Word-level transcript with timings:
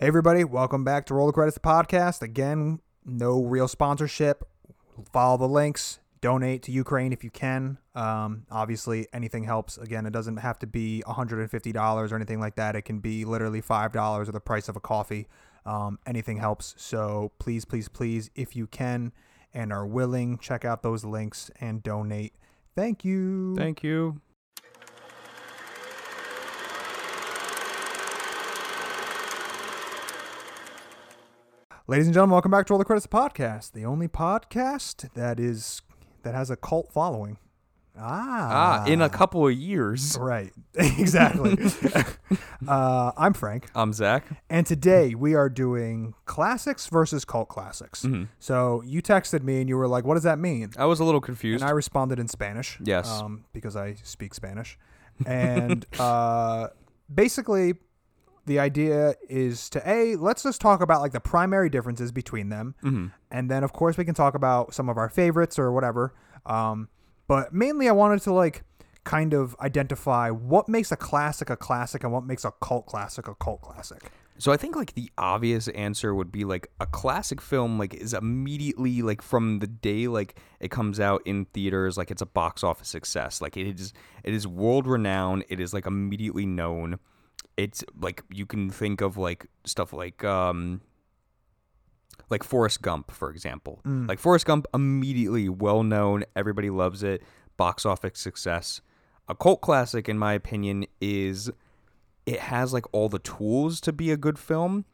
Hey, 0.00 0.06
everybody, 0.06 0.44
welcome 0.44 0.84
back 0.84 1.06
to 1.06 1.14
Roll 1.14 1.26
the 1.26 1.32
Credits 1.32 1.56
the 1.56 1.60
podcast. 1.60 2.22
Again, 2.22 2.78
no 3.04 3.42
real 3.42 3.66
sponsorship. 3.66 4.44
Follow 5.12 5.36
the 5.36 5.48
links, 5.48 5.98
donate 6.20 6.62
to 6.62 6.70
Ukraine 6.70 7.12
if 7.12 7.24
you 7.24 7.30
can. 7.30 7.78
Um, 7.96 8.46
obviously, 8.48 9.08
anything 9.12 9.42
helps. 9.42 9.76
Again, 9.76 10.06
it 10.06 10.12
doesn't 10.12 10.36
have 10.36 10.56
to 10.60 10.68
be 10.68 11.02
$150 11.04 12.12
or 12.12 12.14
anything 12.14 12.38
like 12.38 12.54
that. 12.54 12.76
It 12.76 12.82
can 12.82 13.00
be 13.00 13.24
literally 13.24 13.60
$5 13.60 14.28
or 14.28 14.30
the 14.30 14.38
price 14.38 14.68
of 14.68 14.76
a 14.76 14.80
coffee. 14.80 15.26
Um, 15.66 15.98
anything 16.06 16.36
helps. 16.36 16.76
So 16.78 17.32
please, 17.40 17.64
please, 17.64 17.88
please, 17.88 18.30
if 18.36 18.54
you 18.54 18.68
can 18.68 19.10
and 19.52 19.72
are 19.72 19.84
willing, 19.84 20.38
check 20.38 20.64
out 20.64 20.84
those 20.84 21.04
links 21.04 21.50
and 21.60 21.82
donate. 21.82 22.36
Thank 22.76 23.04
you. 23.04 23.56
Thank 23.56 23.82
you. 23.82 24.20
Ladies 31.90 32.06
and 32.06 32.12
gentlemen, 32.12 32.32
welcome 32.32 32.50
back 32.50 32.66
to 32.66 32.74
Roll 32.74 32.78
the 32.78 32.84
Credits 32.84 33.06
podcast, 33.06 33.72
the 33.72 33.86
only 33.86 34.08
podcast 34.08 35.10
that 35.14 35.40
is 35.40 35.80
that 36.22 36.34
has 36.34 36.50
a 36.50 36.56
cult 36.56 36.92
following. 36.92 37.38
Ah, 37.98 38.82
Ah, 38.84 38.86
in 38.86 39.00
a 39.00 39.08
couple 39.08 39.48
of 39.48 39.54
years. 39.54 40.16
right, 40.20 40.52
exactly. 40.74 41.56
uh, 42.68 43.12
I'm 43.16 43.32
Frank, 43.32 43.70
I'm 43.74 43.94
Zach. 43.94 44.26
and 44.50 44.66
today 44.66 45.14
we 45.14 45.34
are 45.34 45.48
doing 45.48 46.12
classics 46.26 46.88
versus 46.88 47.24
cult 47.24 47.48
classics. 47.48 48.02
Mm-hmm. 48.02 48.24
So 48.38 48.82
you 48.84 49.00
texted 49.00 49.42
me 49.42 49.60
and 49.60 49.68
you 49.68 49.78
were 49.78 49.88
like, 49.88 50.04
"What 50.04 50.14
does 50.14 50.24
that 50.24 50.38
mean?" 50.38 50.70
I 50.76 50.84
was 50.84 51.00
a 51.00 51.04
little 51.04 51.22
confused. 51.22 51.62
And 51.62 51.68
I 51.70 51.72
responded 51.72 52.18
in 52.20 52.28
Spanish. 52.28 52.78
Yes. 52.84 53.08
Um, 53.08 53.46
because 53.54 53.76
I 53.76 53.94
speak 54.02 54.34
Spanish. 54.34 54.78
And 55.24 55.86
uh, 55.98 56.68
basically, 57.12 57.74
the 58.48 58.58
idea 58.58 59.14
is 59.28 59.70
to 59.70 59.88
A, 59.88 60.16
let's 60.16 60.42
just 60.42 60.60
talk 60.60 60.80
about 60.80 61.00
like 61.00 61.12
the 61.12 61.20
primary 61.20 61.70
differences 61.70 62.10
between 62.10 62.48
them. 62.48 62.74
Mm-hmm. 62.82 63.06
And 63.30 63.50
then, 63.50 63.62
of 63.62 63.72
course, 63.72 63.96
we 63.96 64.04
can 64.04 64.14
talk 64.14 64.34
about 64.34 64.74
some 64.74 64.88
of 64.88 64.96
our 64.96 65.08
favorites 65.08 65.58
or 65.58 65.70
whatever. 65.70 66.14
Um, 66.44 66.88
but 67.28 67.52
mainly, 67.52 67.88
I 67.88 67.92
wanted 67.92 68.22
to 68.22 68.32
like 68.32 68.64
kind 69.04 69.32
of 69.32 69.54
identify 69.60 70.30
what 70.30 70.68
makes 70.68 70.90
a 70.92 70.96
classic 70.96 71.48
a 71.48 71.56
classic 71.56 72.04
and 72.04 72.12
what 72.12 72.24
makes 72.24 72.44
a 72.44 72.52
cult 72.60 72.86
classic 72.86 73.28
a 73.28 73.34
cult 73.36 73.60
classic. 73.62 74.10
So 74.40 74.52
I 74.52 74.56
think 74.56 74.76
like 74.76 74.94
the 74.94 75.10
obvious 75.18 75.66
answer 75.68 76.14
would 76.14 76.30
be 76.30 76.44
like 76.44 76.70
a 76.78 76.86
classic 76.86 77.40
film 77.40 77.78
like 77.78 77.94
is 77.94 78.14
immediately 78.14 79.02
like 79.02 79.20
from 79.20 79.58
the 79.58 79.66
day 79.66 80.06
like 80.06 80.38
it 80.60 80.70
comes 80.70 81.00
out 81.00 81.22
in 81.24 81.46
theaters 81.46 81.96
like 81.96 82.10
it's 82.10 82.22
a 82.22 82.26
box 82.26 82.62
office 82.62 82.88
success. 82.88 83.40
Like 83.42 83.56
it 83.56 83.80
is 83.80 83.92
it 84.24 84.32
is 84.32 84.46
world 84.46 84.86
renowned. 84.86 85.44
It 85.48 85.58
is 85.58 85.74
like 85.74 85.86
immediately 85.86 86.46
known. 86.46 86.98
It's 87.58 87.84
like 88.00 88.22
you 88.30 88.46
can 88.46 88.70
think 88.70 89.02
of 89.02 89.18
like 89.18 89.46
stuff 89.64 89.92
like 89.92 90.24
um 90.24 90.80
like 92.30 92.42
Forrest 92.44 92.80
Gump 92.80 93.10
for 93.10 93.30
example. 93.30 93.80
Like 94.06 94.18
Forrest 94.18 94.46
Gump 94.46 94.66
immediately 94.72 95.48
well 95.48 95.82
known, 95.82 96.24
everybody 96.34 96.70
loves 96.70 97.02
it, 97.02 97.22
box 97.56 97.84
office 97.84 98.18
success. 98.18 98.80
A 99.28 99.34
cult 99.34 99.60
classic 99.60 100.08
in 100.08 100.18
my 100.18 100.32
opinion 100.32 100.86
is 101.00 101.50
it 102.24 102.40
has 102.40 102.72
like 102.72 102.84
all 102.92 103.08
the 103.08 103.18
tools 103.18 103.80
to 103.82 103.92
be 103.92 104.10
a 104.10 104.16
good 104.16 104.38
film, 104.38 104.84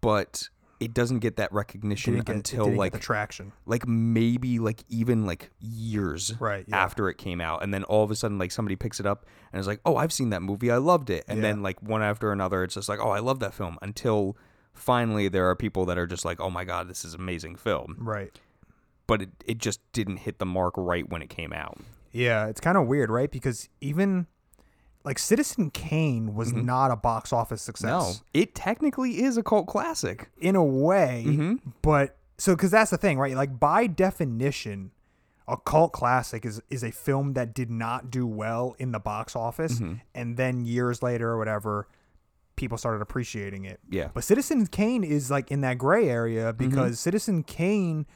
but 0.00 0.48
it 0.80 0.94
doesn't 0.94 1.18
get 1.18 1.36
that 1.36 1.52
recognition 1.52 2.14
get- 2.20 2.28
until 2.28 2.68
like 2.72 2.98
traction. 3.00 3.52
like 3.66 3.86
maybe 3.88 4.58
like 4.58 4.84
even 4.88 5.26
like 5.26 5.50
years 5.60 6.34
Right, 6.40 6.64
yeah. 6.68 6.76
after 6.76 7.08
it 7.08 7.18
came 7.18 7.40
out 7.40 7.62
and 7.62 7.74
then 7.74 7.84
all 7.84 8.04
of 8.04 8.10
a 8.10 8.16
sudden 8.16 8.38
like 8.38 8.52
somebody 8.52 8.76
picks 8.76 9.00
it 9.00 9.06
up 9.06 9.26
and 9.52 9.58
is 9.60 9.66
like 9.66 9.80
oh 9.84 9.96
i've 9.96 10.12
seen 10.12 10.30
that 10.30 10.42
movie 10.42 10.70
i 10.70 10.76
loved 10.76 11.10
it 11.10 11.24
and 11.28 11.38
Yeah. 11.38 11.42
then 11.48 11.62
like 11.62 11.82
one 11.82 12.02
after 12.02 12.30
another 12.32 12.62
it's 12.64 12.74
just 12.74 12.88
like 12.88 13.00
oh 13.00 13.10
i 13.10 13.18
love 13.18 13.40
that 13.40 13.54
film 13.54 13.76
until 13.82 14.36
finally 14.72 15.28
there 15.28 15.48
are 15.48 15.56
people 15.56 15.84
that 15.86 15.98
are 15.98 16.06
just 16.06 16.24
like 16.24 16.40
oh 16.40 16.50
my 16.50 16.64
god 16.64 16.88
this 16.88 17.04
is 17.04 17.14
an 17.14 17.20
amazing 17.20 17.56
film 17.56 17.96
Right. 17.98 18.38
but 19.06 19.22
it, 19.22 19.30
it 19.44 19.58
just 19.58 19.80
didn't 19.92 20.18
hit 20.18 20.38
the 20.38 20.46
mark 20.46 20.74
right 20.76 21.08
when 21.08 21.22
it 21.22 21.28
came 21.28 21.52
out 21.52 21.78
Yeah, 22.12 22.46
it's 22.46 22.60
kind 22.60 22.78
of 22.78 22.86
weird, 22.86 23.10
right? 23.10 23.30
Because 23.30 23.68
even 23.82 24.26
like 25.08 25.18
Citizen 25.18 25.70
Kane 25.70 26.34
was 26.34 26.52
not 26.52 26.90
a 26.90 26.96
box 26.96 27.32
office 27.32 27.62
success. 27.62 27.90
Mm-hmm. 27.90 28.12
no 28.12 28.40
it 28.42 28.54
technically 28.54 29.22
is 29.22 29.36
a 29.36 29.42
cult 29.42 29.66
classic 29.66 30.28
in 30.38 30.54
a 30.54 30.64
way, 30.64 31.24
Mm-hmm. 31.26 31.54
but 31.82 32.16
so 32.36 32.54
because 32.54 32.70
that's 32.70 32.90
the 32.90 32.98
thing, 32.98 33.18
right? 33.18 33.34
Like 33.34 33.58
by 33.58 33.86
definition, 33.88 34.92
a 35.48 35.56
cult 35.56 35.92
classic 35.92 36.44
is 36.44 36.60
is 36.70 36.82
a 36.84 36.92
film 36.92 37.32
that 37.32 37.54
did 37.54 37.70
not 37.70 38.10
do 38.10 38.26
well 38.26 38.76
in 38.78 38.92
the 38.92 39.00
box 39.00 39.34
office, 39.34 39.74
Mm-hmm. 39.80 39.94
and 40.14 40.36
then 40.36 40.64
years 40.66 41.02
later 41.02 41.30
or 41.30 41.38
whatever, 41.38 41.88
people 42.56 42.76
started 42.78 43.00
appreciating 43.00 43.64
it. 43.64 43.80
Yeah. 43.90 44.08
But 44.14 44.24
Citizen 44.24 44.66
Kane 44.66 45.04
is 45.04 45.30
like 45.30 45.50
in 45.50 45.62
that 45.62 45.78
gray 45.78 46.08
area 46.08 46.52
Mm-hmm. 46.52 46.68
because 46.68 47.00
Citizen 47.00 47.42
Kane 47.44 48.06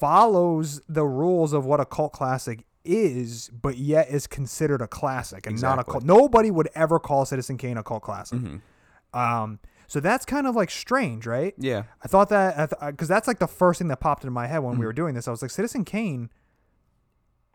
follows 0.00 0.80
the 0.88 1.04
rules 1.04 1.52
of 1.52 1.64
what 1.64 1.80
a 1.80 1.84
cult 1.84 2.12
classic 2.12 2.64
is, 2.88 3.50
but 3.50 3.76
yet 3.76 4.08
is 4.08 4.26
considered 4.26 4.80
a 4.82 4.88
classic 4.88 5.46
and 5.46 5.60
not 5.60 5.78
a 5.78 5.84
cult. 5.84 6.02
Nobody 6.02 6.50
would 6.50 6.68
ever 6.74 6.98
call 6.98 7.24
Citizen 7.26 7.56
Kane 7.58 7.76
a 7.76 7.82
cult 7.84 8.02
classic. 8.02 8.38
Mm-hmm. 8.40 9.18
Um, 9.18 9.58
so 9.86 10.00
that's 10.00 10.24
kind 10.24 10.46
of 10.46 10.56
like 10.56 10.70
strange, 10.70 11.26
right? 11.26 11.54
yeah 11.58 11.84
I 12.04 12.08
thought 12.08 12.28
that 12.30 12.70
because 12.90 13.08
that's 13.08 13.28
like 13.28 13.38
the 13.38 13.46
first 13.46 13.78
thing 13.78 13.88
that 13.88 14.00
popped 14.00 14.24
into 14.24 14.32
my 14.32 14.46
head 14.46 14.58
when 14.58 14.72
we 14.72 14.76
Mm-hmm. 14.76 14.84
were 14.84 14.92
doing 14.92 15.14
this. 15.14 15.28
I 15.28 15.30
was 15.30 15.42
like, 15.42 15.50
Citizen 15.50 15.84
Kane 15.84 16.30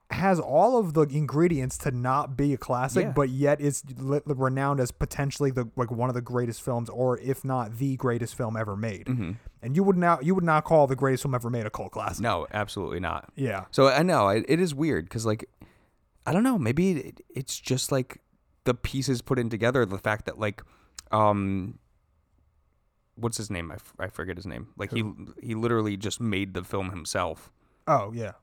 has 0.10 0.40
all 0.40 0.78
of 0.78 0.94
the 0.94 1.02
ingredients 1.02 1.78
to 1.80 1.90
not 1.92 2.38
be 2.38 2.54
a 2.54 2.58
classic, 2.58 3.06
Yeah. 3.06 3.12
but 3.14 3.30
yet 3.30 3.60
is 3.60 3.84
li- 3.98 4.22
renowned 4.26 4.80
as 4.80 4.92
potentially 4.92 5.50
the 5.50 5.70
like 5.76 5.90
one 5.90 6.08
of 6.10 6.14
the 6.16 6.22
greatest 6.22 6.62
films, 6.62 6.88
or 6.90 7.18
if 7.20 7.44
not 7.44 7.78
the 7.80 7.96
greatest 7.98 8.36
film 8.36 8.56
ever 8.56 8.76
made. 8.76 9.08
And 9.08 9.76
you 9.76 9.84
would 9.84 9.98
now 9.98 10.20
you 10.22 10.36
would 10.36 10.44
not 10.44 10.66
call 10.66 10.86
the 10.88 10.96
greatest 10.96 11.24
film 11.24 11.34
ever 11.34 11.50
made 11.50 11.66
a 11.66 11.70
cult 11.72 11.92
classic. 11.94 12.22
no 12.22 12.46
absolutely 12.54 13.00
not 13.00 13.32
Yeah, 13.36 13.66
So 13.72 13.88
I 13.88 14.04
know 14.04 14.28
it, 14.30 14.46
it 14.48 14.60
is 14.60 14.76
weird 14.76 15.06
because 15.06 15.26
like 15.26 15.46
I 16.28 16.32
don't 16.34 16.44
know 16.44 16.58
maybe 16.60 16.92
it, 16.92 17.22
it's 17.34 17.58
just 17.60 17.92
like 17.92 18.22
the 18.66 18.74
pieces 18.76 19.22
put 19.22 19.40
in 19.40 19.50
together. 19.50 19.86
The 19.86 19.98
fact 19.98 20.26
that 20.26 20.38
like 20.38 20.62
um 21.12 21.80
what's 23.16 23.38
his 23.38 23.50
name 23.50 23.72
I, 23.72 23.76
f- 23.76 23.94
I 24.00 24.08
forget 24.08 24.38
his 24.38 24.46
name 24.46 24.68
like 24.78 24.92
he 24.92 25.04
he 25.42 25.56
literally 25.56 25.98
just 25.98 26.20
made 26.22 26.54
the 26.54 26.64
film 26.64 26.92
himself. 26.92 27.52
Oh 27.88 28.12
yeah. 28.14 28.34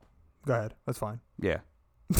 Go 0.46 0.54
ahead. 0.54 0.74
That's 0.86 0.98
fine. 0.98 1.20
Yeah. 1.40 1.58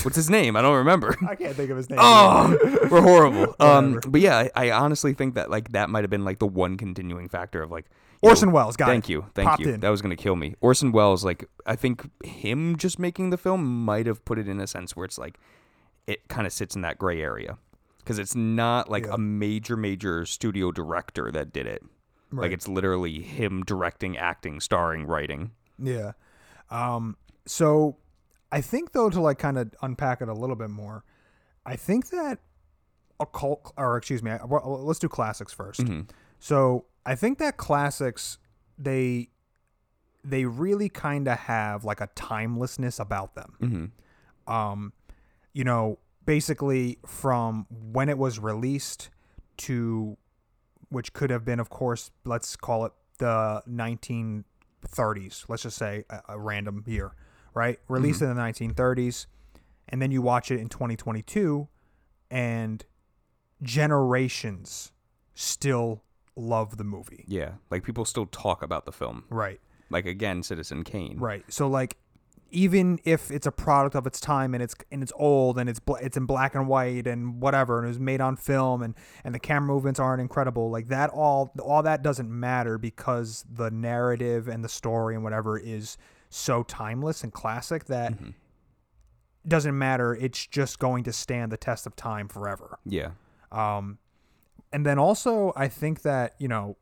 What's 0.03 0.15
his 0.17 0.31
name? 0.31 0.55
I 0.57 0.63
don't 0.63 0.77
remember. 0.77 1.17
I 1.29 1.35
can't 1.35 1.57
think 1.57 1.71
of 1.71 1.77
his 1.77 1.91
name. 1.91 1.99
Oh, 2.01 2.57
we're 2.91 3.03
horrible. 3.03 3.57
Um, 3.59 4.01
but 4.07 4.21
yeah, 4.21 4.49
I, 4.55 4.69
I 4.69 4.71
honestly 4.71 5.15
think 5.15 5.35
that 5.35 5.51
like 5.51 5.73
that 5.73 5.91
might 5.91 6.05
have 6.05 6.11
been 6.11 6.25
like 6.25 6.39
the 6.39 6.47
one 6.47 6.77
continuing 6.77 7.29
factor 7.29 7.61
of 7.63 7.71
like 7.73 7.87
Orson 8.23 8.53
Welles, 8.53 8.77
got 8.77 8.87
thank 8.87 9.09
it. 9.09 9.13
you, 9.13 9.27
thank 9.35 9.49
Popped 9.49 9.63
you. 9.63 9.71
in. 9.75 9.81
That 9.81 9.89
was 9.89 10.01
gonna 10.01 10.15
kill 10.15 10.37
me. 10.37 10.55
Orson 10.61 10.93
Welles, 10.93 11.25
like 11.25 11.45
I 11.67 11.75
think 11.75 12.09
him 12.25 12.77
just 12.77 12.99
making 13.01 13.31
the 13.31 13.37
film 13.37 13.85
might 13.85 14.07
have 14.07 14.25
put 14.25 14.39
it 14.39 14.47
in 14.47 14.61
a 14.61 14.67
sense 14.69 14.95
where 14.95 15.05
it's 15.05 15.19
like 15.19 15.39
it 16.07 16.29
kind 16.29 16.47
of 16.47 16.53
sits 16.53 16.77
in 16.77 16.83
that 16.83 16.97
gray 16.99 17.21
area 17.21 17.59
because 17.99 18.19
it's 18.21 18.37
not 18.37 18.89
like 18.89 19.07
Yeah. 19.07 19.15
a 19.15 19.19
major 19.19 19.77
major 19.77 20.25
studio 20.25 20.71
director 20.71 21.33
that 21.33 21.53
did 21.53 21.67
it. 21.67 21.83
Right. 22.31 22.43
Like 22.45 22.53
it's 22.53 22.69
literally 22.69 23.23
him 23.23 23.65
directing, 23.65 24.17
acting, 24.17 24.61
starring, 24.61 25.05
writing. 25.07 25.51
Yeah. 25.83 26.13
Um, 26.71 27.17
so 27.47 27.97
I 28.53 28.61
think 28.61 28.93
though 28.93 29.11
to 29.11 29.21
like 29.21 29.39
kind 29.39 29.59
of 29.59 29.73
unpack 29.83 30.21
it 30.23 30.29
a 30.29 30.35
little 30.35 30.57
bit 30.57 30.71
more, 30.71 31.05
I 31.65 31.77
think 31.77 32.11
that 32.11 32.41
occult 33.19 33.73
or 33.77 33.97
excuse 33.97 34.23
me, 34.23 34.31
I- 34.33 34.45
well, 34.45 34.83
let's 34.85 34.99
do 34.99 35.09
classics 35.09 35.55
1st 35.55 36.07
So 36.39 36.87
I 37.07 37.15
think 37.15 37.39
that 37.39 37.57
classics 37.57 38.39
they 38.79 39.29
they 40.25 40.45
really 40.45 40.89
kind 40.89 41.29
of 41.29 41.39
have 41.39 41.85
like 41.85 42.01
a 42.01 42.09
timelessness 42.15 42.99
about 43.01 43.35
them. 43.35 43.57
Mm-hmm. 43.63 44.53
Um, 44.53 44.93
you 45.53 45.65
know, 45.65 45.99
basically 46.27 46.99
from 47.07 47.67
when 47.71 48.09
it 48.09 48.19
was 48.19 48.39
released 48.39 49.11
to 49.59 50.17
which 50.91 51.13
could 51.13 51.31
have 51.31 51.45
been, 51.45 51.61
of 51.61 51.71
course, 51.71 52.11
let's 52.25 52.57
call 52.57 52.85
it 52.85 52.93
the 53.19 53.63
1930s. 53.69 55.45
Let's 55.49 55.63
just 55.63 55.77
say 55.77 56.05
a, 56.11 56.21
a 56.31 56.39
random 56.39 56.83
year, 56.87 57.13
right? 57.55 57.79
Released 57.89 58.21
mm-hmm. 58.21 58.31
in 58.31 58.37
the 58.37 58.75
1930s, 58.75 59.27
and 59.89 60.01
then 60.01 60.11
you 60.11 60.23
watch 60.23 60.51
it 60.51 60.61
in 60.61 60.69
2022, 60.69 61.69
and 62.31 62.85
generations 63.63 64.93
still 65.35 66.03
love 66.37 66.77
the 66.77 66.85
movie. 66.85 67.25
Yeah, 67.27 67.53
like 67.71 67.85
people 67.85 68.05
still 68.05 68.27
talk 68.27 68.63
about 68.63 68.87
the 68.87 68.93
film. 68.93 69.25
Right. 69.31 69.61
Like 69.91 70.07
again, 70.07 70.43
Citizen 70.43 70.85
Kane. 70.85 71.19
Right. 71.19 71.45
So 71.49 71.67
like 71.67 71.97
even 72.53 72.99
if 73.05 73.31
it's 73.31 73.47
a 73.47 73.53
product 73.53 73.95
of 73.95 74.07
its 74.07 74.21
time 74.21 74.55
and 74.55 74.63
it's 74.63 74.75
and 74.91 75.03
it's 75.03 75.13
old 75.17 75.59
and 75.59 75.69
it's 75.69 75.81
bl- 75.81 75.95
it's 75.97 76.17
in 76.17 76.27
black 76.27 76.55
and 76.55 76.69
white 76.69 77.07
and 77.07 77.41
whatever 77.41 77.79
and 77.79 77.87
it 77.87 77.89
was 77.89 77.99
made 77.99 78.21
on 78.21 78.37
film 78.37 78.83
and 78.83 78.95
and 79.25 79.35
the 79.35 79.39
camera 79.39 79.73
movements 79.73 80.01
aren't 80.01 80.21
incredible 80.21 80.71
like 80.71 80.89
that 80.89 81.11
all 81.11 81.53
all 81.63 81.83
that 81.83 82.03
doesn't 82.03 82.29
matter 82.29 82.79
because 82.79 83.45
the 83.51 83.71
narrative 83.71 84.49
and 84.49 84.65
the 84.65 84.69
story 84.69 85.15
and 85.15 85.23
whatever 85.23 85.59
is 85.59 85.97
so 86.31 86.63
timeless 86.63 87.23
and 87.23 87.33
classic 87.33 87.85
that 87.87 88.13
Mm-hmm. 88.15 88.29
it 88.29 89.49
doesn't 89.49 89.77
matter 89.77 90.15
it's 90.15 90.47
just 90.47 90.79
going 90.79 91.03
to 91.05 91.13
stand 91.13 91.51
the 91.53 91.57
test 91.57 91.87
of 91.87 91.95
time 91.97 92.29
forever 92.29 92.79
Yeah. 92.87 93.11
um, 93.53 93.99
and 94.73 94.87
then 94.87 94.99
also, 94.99 95.53
I 95.57 95.67
think 95.69 96.03
that 96.03 96.35
you 96.39 96.47
know, 96.49 96.77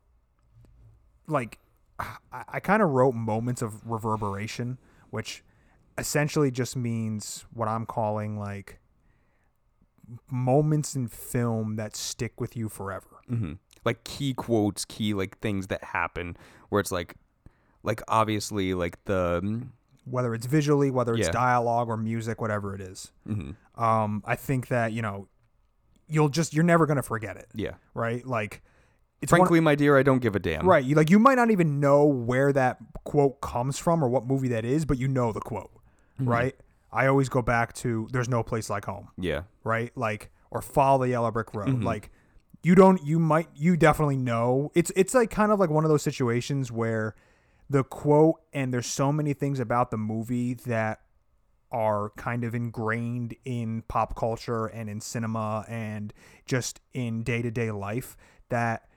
like 1.27 1.57
I, 1.99 2.43
I 2.47 2.59
kind 2.59 2.81
of 2.83 2.89
wrote 2.91 3.15
moments 3.15 3.61
of 3.63 3.85
reverberation, 3.89 4.77
which 5.09 5.43
essentially 5.97 6.51
just 6.51 6.75
means 6.77 7.45
what 7.51 7.67
I'm 7.67 7.85
calling 7.87 8.37
like 8.37 8.79
moments 10.29 10.95
in 10.95 11.07
film 11.07 11.75
that 11.75 11.95
stick 11.95 12.39
with 12.39 12.55
you 12.55 12.69
forever. 12.69 13.07
hmm 13.27 13.53
Like 13.85 14.03
key 14.03 14.33
quotes, 14.33 14.85
key 14.85 15.13
like 15.13 15.39
things 15.39 15.67
that 15.67 15.83
happen 15.83 16.37
where 16.69 16.79
it's 16.79 16.91
like, 16.91 17.15
like 17.83 18.01
obviously 18.07 18.73
like 18.73 19.03
the. 19.05 19.63
Whether 20.05 20.33
it's 20.33 20.47
visually, 20.47 20.89
whether 20.89 21.13
it's 21.13 21.27
Yeah. 21.27 21.31
dialogue 21.33 21.87
or 21.87 21.95
music, 21.97 22.41
whatever 22.41 22.73
it 22.73 22.81
is. 22.81 23.11
hmm 23.27 23.51
Um, 23.75 24.23
I 24.25 24.35
think 24.35 24.67
that 24.69 24.91
you 24.91 25.01
know, 25.01 25.27
you'll 26.07 26.29
just 26.29 26.53
you're 26.53 26.63
never 26.63 26.85
gonna 26.87 27.03
forget 27.03 27.37
it, 27.37 27.47
Yeah. 27.53 27.73
right? 27.93 28.25
Like, 28.25 28.63
it's 29.21 29.31
one- 29.31 29.41
Frankly, 29.41 29.59
my 29.59 29.75
dear, 29.75 29.97
I 29.97 30.03
don't 30.03 30.19
give 30.19 30.35
a 30.35 30.39
damn. 30.39 30.67
right? 30.67 30.83
You 30.83 30.95
like 30.95 31.09
you 31.11 31.19
might 31.19 31.35
not 31.35 31.51
even 31.51 31.79
know 31.79 32.05
where 32.05 32.51
that 32.53 32.77
quote 33.03 33.39
comes 33.41 33.77
from 33.77 34.03
or 34.03 34.09
what 34.09 34.25
movie 34.25 34.47
that 34.49 34.65
is, 34.65 34.85
but 34.85 34.97
you 34.97 35.07
know 35.07 35.31
the 35.31 35.41
quote, 35.41 35.71
Mm-hmm. 36.19 36.29
right? 36.29 36.55
I 36.91 37.05
always 37.05 37.29
go 37.29 37.41
back 37.43 37.73
to 37.73 38.07
"There's 38.11 38.29
no 38.29 38.41
place 38.41 38.67
like 38.69 38.85
home," 38.85 39.09
Yeah. 39.17 39.41
right? 39.63 39.91
Like, 39.95 40.31
or 40.49 40.61
"Follow 40.61 41.03
the 41.03 41.09
Yellow 41.09 41.29
Brick 41.29 41.53
Road." 41.53 41.67
Mhm. 41.69 41.83
Like, 41.83 42.09
you 42.63 42.73
don't, 42.73 43.03
you 43.05 43.19
might, 43.19 43.47
you 43.53 43.77
definitely 43.77 44.17
know. 44.17 44.71
It's 44.73 44.91
it's 44.95 45.13
like 45.13 45.29
kind 45.29 45.51
of 45.51 45.59
like 45.59 45.69
one 45.69 45.83
of 45.85 45.89
those 45.91 46.01
situations 46.01 46.71
where 46.71 47.13
the 47.69 47.83
quote 47.83 48.35
and 48.53 48.73
there's 48.73 48.87
so 48.87 49.11
many 49.11 49.33
things 49.33 49.59
about 49.59 49.91
the 49.91 49.97
movie 49.97 50.53
that 50.55 51.01
are 51.71 52.09
kind 52.17 52.43
of 52.43 52.55
ingrained 52.55 53.35
in 53.45 53.83
pop 53.87 54.15
culture 54.15 54.65
and 54.65 54.89
in 54.89 54.99
cinema 54.99 55.63
and 55.67 56.11
just 56.47 56.81
in 56.93 57.21
day-to-day 57.21 57.69
life 57.69 58.17
that 58.49 58.89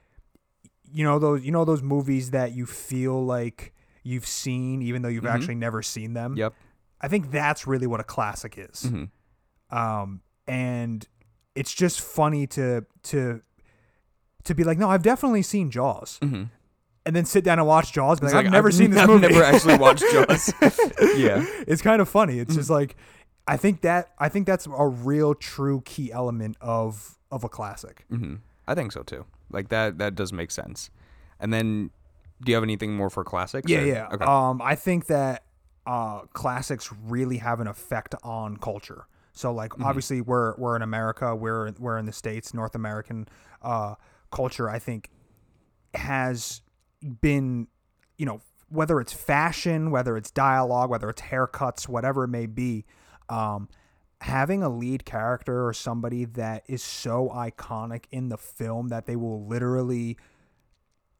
you 0.91 1.03
know 1.03 1.19
those 1.19 1.43
you 1.43 1.51
know 1.51 1.65
those 1.65 1.83
movies 1.83 2.31
that 2.31 2.51
you 2.53 2.65
feel 2.65 3.23
like 3.23 3.73
you've 4.01 4.25
seen 4.25 4.81
even 4.81 5.01
though 5.03 5.07
you've 5.09 5.23
Mhm. 5.23 5.33
actually 5.35 5.55
never 5.55 5.81
seen 5.83 6.13
them? 6.13 6.35
Yep. 6.35 6.53
i 7.01 7.07
think 7.07 7.31
that's 7.31 7.67
really 7.67 7.85
what 7.87 7.99
a 7.99 8.03
classic 8.03 8.55
is. 8.57 8.83
Hmm 8.89 9.03
um 9.69 10.21
and 10.47 11.07
it's 11.55 11.73
just 11.73 12.01
funny 12.01 12.45
to 12.47 12.85
to 13.03 13.41
to 14.43 14.53
be 14.55 14.63
like 14.63 14.77
no 14.77 14.89
i've 14.89 15.03
definitely 15.03 15.41
seen 15.43 15.69
jaws. 15.71 16.17
Hmm 16.23 16.43
and 17.05 17.15
then 17.15 17.25
sit 17.25 17.43
down 17.43 17.59
and 17.59 17.67
watch 17.67 17.91
jaws 17.93 18.21
like, 18.21 18.33
like, 18.33 18.45
i've 18.45 18.51
never 18.51 18.69
I've 18.69 18.73
seen 18.73 18.91
this 18.91 18.99
I've 19.01 19.07
movie 19.09 19.27
never 19.27 19.43
actually 19.43 19.77
watched 19.77 20.03
Jaws. 20.11 20.53
Yeah. 21.17 21.45
it's 21.67 21.81
kind 21.81 22.01
of 22.01 22.07
funny 22.09 22.39
it's 22.39 22.55
just 22.55 22.69
like 22.69 22.95
i 23.47 23.57
think 23.57 23.81
that 23.81 24.13
i 24.19 24.29
think 24.29 24.45
that's 24.47 24.65
a 24.67 24.87
real 24.87 25.33
true 25.35 25.81
key 25.85 26.11
element 26.11 26.55
of 26.61 27.17
of 27.31 27.43
a 27.43 27.49
classic 27.49 28.05
hmm 28.09 28.35
I 28.65 28.75
think 28.75 28.93
so 28.93 29.03
too. 29.03 29.25
Like 29.51 29.67
that. 29.69 29.97
That 29.97 30.15
does 30.15 30.31
make 30.31 30.49
sense. 30.49 30.89
And 31.37 31.51
then, 31.53 31.89
do 32.41 32.49
you 32.49 32.55
have 32.55 32.63
anything 32.63 32.95
more 32.95 33.09
for 33.09 33.25
classics? 33.25 33.69
yeah 33.69 33.79
or- 33.81 33.85
yeah 33.85 34.07
Okay. 34.13 34.23
um 34.23 34.61
i 34.61 34.73
think 34.75 35.07
that 35.07 35.43
uh 35.85 36.21
classics 36.31 36.89
really 37.05 37.39
have 37.39 37.59
an 37.59 37.67
effect 37.67 38.15
on 38.23 38.55
culture 38.55 39.05
so 39.33 39.51
like 39.51 39.71
Mm-hmm. 39.71 39.83
obviously 39.83 40.21
we're 40.21 40.55
we're 40.55 40.77
in 40.77 40.81
america 40.81 41.35
we're 41.35 41.73
we're 41.77 41.97
in 41.97 42.05
the 42.05 42.13
states 42.13 42.53
north 42.53 42.73
american 42.73 43.27
uh 43.61 43.95
culture 44.31 44.69
i 44.69 44.79
think 44.79 45.09
has 45.93 46.61
been 47.21 47.67
you 48.17 48.25
know 48.25 48.41
whether 48.69 48.99
it's 48.99 49.13
fashion 49.13 49.91
whether 49.91 50.15
it's 50.17 50.31
dialogue 50.31 50.89
whether 50.89 51.09
it's 51.09 51.21
haircuts 51.21 51.87
whatever 51.87 52.23
it 52.23 52.27
may 52.29 52.45
be 52.45 52.85
um 53.29 53.67
having 54.21 54.63
a 54.63 54.69
lead 54.69 55.03
character 55.05 55.67
or 55.67 55.73
somebody 55.73 56.23
that 56.25 56.63
is 56.67 56.81
so 56.81 57.29
iconic 57.35 58.05
in 58.11 58.29
the 58.29 58.37
film 58.37 58.87
that 58.87 59.05
they 59.05 59.15
will 59.17 59.45
literally 59.45 60.17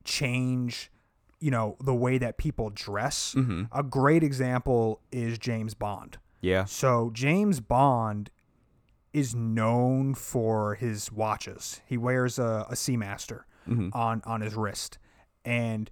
change 0.04 0.92
you 1.40 1.52
know 1.52 1.76
the 1.84 1.94
way 1.94 2.18
that 2.18 2.38
people 2.38 2.70
dress 2.70 3.34
hmm 3.34 3.64
a 3.72 3.84
great 3.84 4.24
example 4.24 5.02
is 5.12 5.38
James 5.38 5.74
Bond 5.74 6.18
Yeah. 6.42 6.66
so 6.66 7.10
James 7.14 7.60
Bond 7.60 8.30
is 9.12 9.36
known 9.36 10.16
for 10.16 10.74
his 10.74 11.12
watches. 11.12 11.82
He 11.86 11.98
wears 11.98 12.40
a, 12.40 12.66
a 12.70 12.74
Seamaster 12.74 13.42
hmm 13.66 13.90
on 13.94 14.22
on 14.26 14.42
his 14.42 14.56
wrist, 14.56 14.98
and 15.46 15.90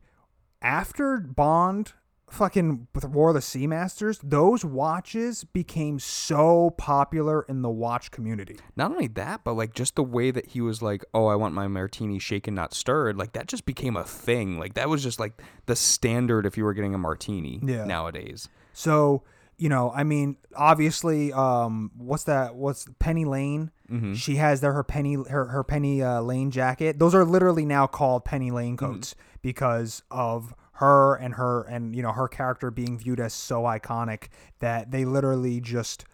after 0.62 1.18
Bond 1.20 1.94
fucking 2.30 2.88
wore 3.10 3.34
the 3.34 3.40
Seamasters, 3.42 4.20
those 4.24 4.64
watches 4.64 5.44
became 5.44 6.00
so 6.00 6.70
popular 6.78 7.42
in 7.44 7.62
the 7.62 7.70
watch 7.70 8.10
community. 8.12 8.58
Not 8.78 8.92
only 8.92 9.08
that, 9.08 9.44
but 9.44 9.54
like 9.56 9.74
just 9.74 9.96
the 9.96 10.04
way 10.04 10.32
that 10.32 10.48
he 10.48 10.62
was 10.62 10.82
like, 10.82 11.04
"Oh, 11.14 11.26
I 11.28 11.36
want 11.36 11.54
my 11.54 11.68
martini 11.68 12.20
shaken, 12.20 12.56
not 12.56 12.74
stirred." 12.74 13.18
Like 13.18 13.34
that 13.34 13.48
just 13.48 13.66
became 13.66 13.98
a 13.98 14.04
thing. 14.06 14.58
Like 14.60 14.76
that 14.76 14.88
was 14.88 15.04
just 15.04 15.20
like 15.20 15.42
the 15.66 15.76
standard 15.76 16.46
if 16.46 16.58
you 16.58 16.64
were 16.64 16.74
getting 16.74 16.94
a 16.94 16.98
martini 16.98 17.60
Yeah. 17.64 17.84
nowadays. 17.86 18.48
So 18.72 19.24
you 19.62 19.70
know, 19.70 19.92
I 19.96 20.04
mean, 20.04 20.38
obviously, 20.56 21.32
um, 21.34 21.92
what's 21.96 22.24
that? 22.24 22.56
What's 22.56 22.86
Penny 23.00 23.26
Lane? 23.26 23.70
hmm 23.88 24.14
She 24.14 24.38
has 24.38 24.60
there 24.62 24.74
her 24.74 24.84
penny 24.84 25.14
her 25.30 25.46
her 25.46 25.64
penny 25.64 26.02
uh, 26.02 26.22
lane 26.22 26.50
jacket. 26.50 26.98
Those 26.98 27.14
are 27.14 27.24
literally 27.26 27.66
now 27.66 27.86
called 27.88 28.26
penny 28.26 28.50
lane 28.50 28.76
Mm-hmm. 28.76 28.94
coats 28.94 29.16
because 29.44 30.02
of 30.10 30.56
her 30.74 31.16
and 31.16 31.36
her 31.36 31.62
and 31.64 31.96
you 31.96 32.02
know 32.02 32.12
her 32.12 32.28
character 32.28 32.72
being 32.72 32.98
viewed 32.98 33.20
as 33.20 33.34
so 33.36 33.64
iconic 33.64 34.30
that 34.60 34.90
they 34.90 35.06
literally 35.06 35.62
just 35.62 36.06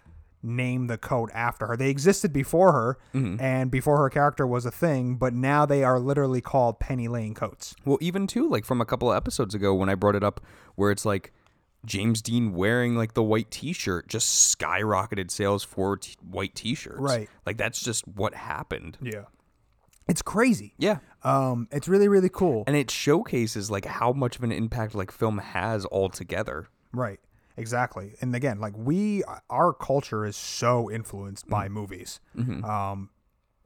named 0.43 0.89
the 0.89 0.97
coat 0.97 1.29
after 1.33 1.67
her. 1.67 1.77
They 1.77 1.89
existed 1.89 2.31
before 2.33 2.71
her 2.73 2.97
Mhm. 3.13 3.39
and 3.41 3.71
before 3.71 3.97
her 3.97 4.09
character 4.09 4.45
was 4.45 4.65
a 4.65 4.71
thing, 4.71 5.15
but 5.15 5.33
now 5.33 5.65
they 5.65 5.83
are 5.83 5.99
literally 5.99 6.41
called 6.41 6.79
penny 6.79 7.07
lane 7.07 7.33
coats. 7.33 7.75
Well, 7.85 7.97
even 8.01 8.27
too, 8.27 8.47
like 8.49 8.65
from 8.65 8.81
a 8.81 8.85
couple 8.85 9.09
of 9.11 9.15
episodes 9.17 9.55
ago 9.55 9.73
when 9.73 9.89
I 9.89 9.95
brought 9.95 10.15
it 10.15 10.23
up, 10.23 10.41
where 10.75 10.91
it's 10.91 11.05
like 11.05 11.33
James 11.85 12.21
Dean 12.21 12.53
wearing 12.53 12.95
like 12.95 13.13
the 13.13 13.23
white 13.23 13.49
T-shirt 13.51 14.07
just 14.07 14.57
skyrocketed 14.57 15.31
sales 15.31 15.63
for 15.63 15.97
t- 15.97 16.15
white 16.29 16.55
T-shirts. 16.55 16.99
Right. 16.99 17.29
Like 17.45 17.57
that's 17.57 17.81
just 17.81 18.07
what 18.07 18.33
happened. 18.33 18.97
Yeah. 19.01 19.25
It's 20.07 20.21
crazy. 20.21 20.73
Yeah. 20.77 20.99
Um 21.23 21.67
it's 21.71 21.87
really 21.87 22.07
really 22.07 22.29
cool. 22.29 22.63
And 22.67 22.75
it 22.75 22.89
showcases 22.91 23.69
like 23.71 23.85
how 23.85 24.11
much 24.13 24.37
of 24.37 24.43
an 24.43 24.51
impact 24.51 24.95
like 24.95 25.11
film 25.11 25.37
has 25.37 25.85
altogether. 25.85 26.67
Right. 26.91 27.19
Exactly. 27.57 28.13
And 28.21 28.35
again, 28.35 28.59
like 28.59 28.77
we, 28.77 29.23
our 29.49 29.73
culture 29.73 30.25
is 30.25 30.35
so 30.35 30.91
influenced 30.91 31.47
by 31.49 31.67
movies. 31.67 32.19
Mhm. 32.37 32.63
Um, 32.63 33.09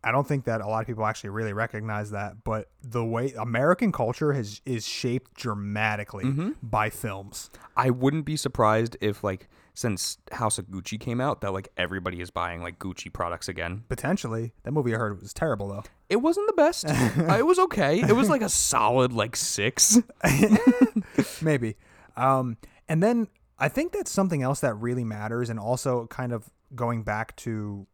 I 0.03 0.11
don't 0.11 0.27
think 0.27 0.45
that 0.45 0.61
a 0.61 0.67
lot 0.67 0.81
of 0.81 0.87
people 0.87 1.05
actually 1.05 1.29
really 1.29 1.53
recognize 1.53 2.09
that, 2.11 2.43
but 2.43 2.69
the 2.83 3.05
way 3.05 3.33
American 3.37 3.91
culture 3.91 4.33
has 4.33 4.59
is 4.65 4.87
shaped 4.87 5.35
dramatically 5.35 6.23
Mm-hmm. 6.25 6.51
by 6.63 6.89
films. 6.89 7.49
I 7.77 7.89
wouldn't 7.91 8.25
be 8.25 8.35
surprised 8.35 8.97
if 9.01 9.23
like 9.23 9.47
since 9.73 10.17
House 10.33 10.57
of 10.57 10.65
Gucci 10.67 10.99
came 10.99 11.21
out 11.21 11.41
that 11.41 11.53
like 11.53 11.69
everybody 11.77 12.19
is 12.19 12.29
buying 12.31 12.61
like 12.61 12.77
Gucci 12.79 13.11
products 13.13 13.47
again. 13.47 13.83
Potentially, 13.89 14.53
that 14.63 14.71
movie 14.71 14.93
I 14.93 14.97
heard 14.97 15.21
was 15.21 15.33
terrible 15.33 15.67
though. 15.69 15.83
It 16.09 16.17
wasn't 16.17 16.47
the 16.47 16.53
best. 16.53 16.85
Uh, 16.87 17.35
it 17.39 17.45
was 17.45 17.57
okay. 17.59 18.01
It 18.01 18.13
was 18.15 18.27
like 18.29 18.41
a 18.41 18.49
solid 18.49 19.13
like 19.13 19.35
6. 19.35 19.99
Maybe. 21.41 21.77
Um, 22.17 22.57
and 22.89 23.01
then 23.01 23.27
I 23.59 23.69
think 23.69 23.91
that's 23.93 24.11
something 24.11 24.41
else 24.41 24.59
that 24.61 24.73
really 24.75 25.03
matters, 25.03 25.49
and 25.49 25.59
also 25.59 26.07
kind 26.07 26.33
of 26.33 26.49
going 26.75 27.03
back 27.03 27.35
to 27.37 27.85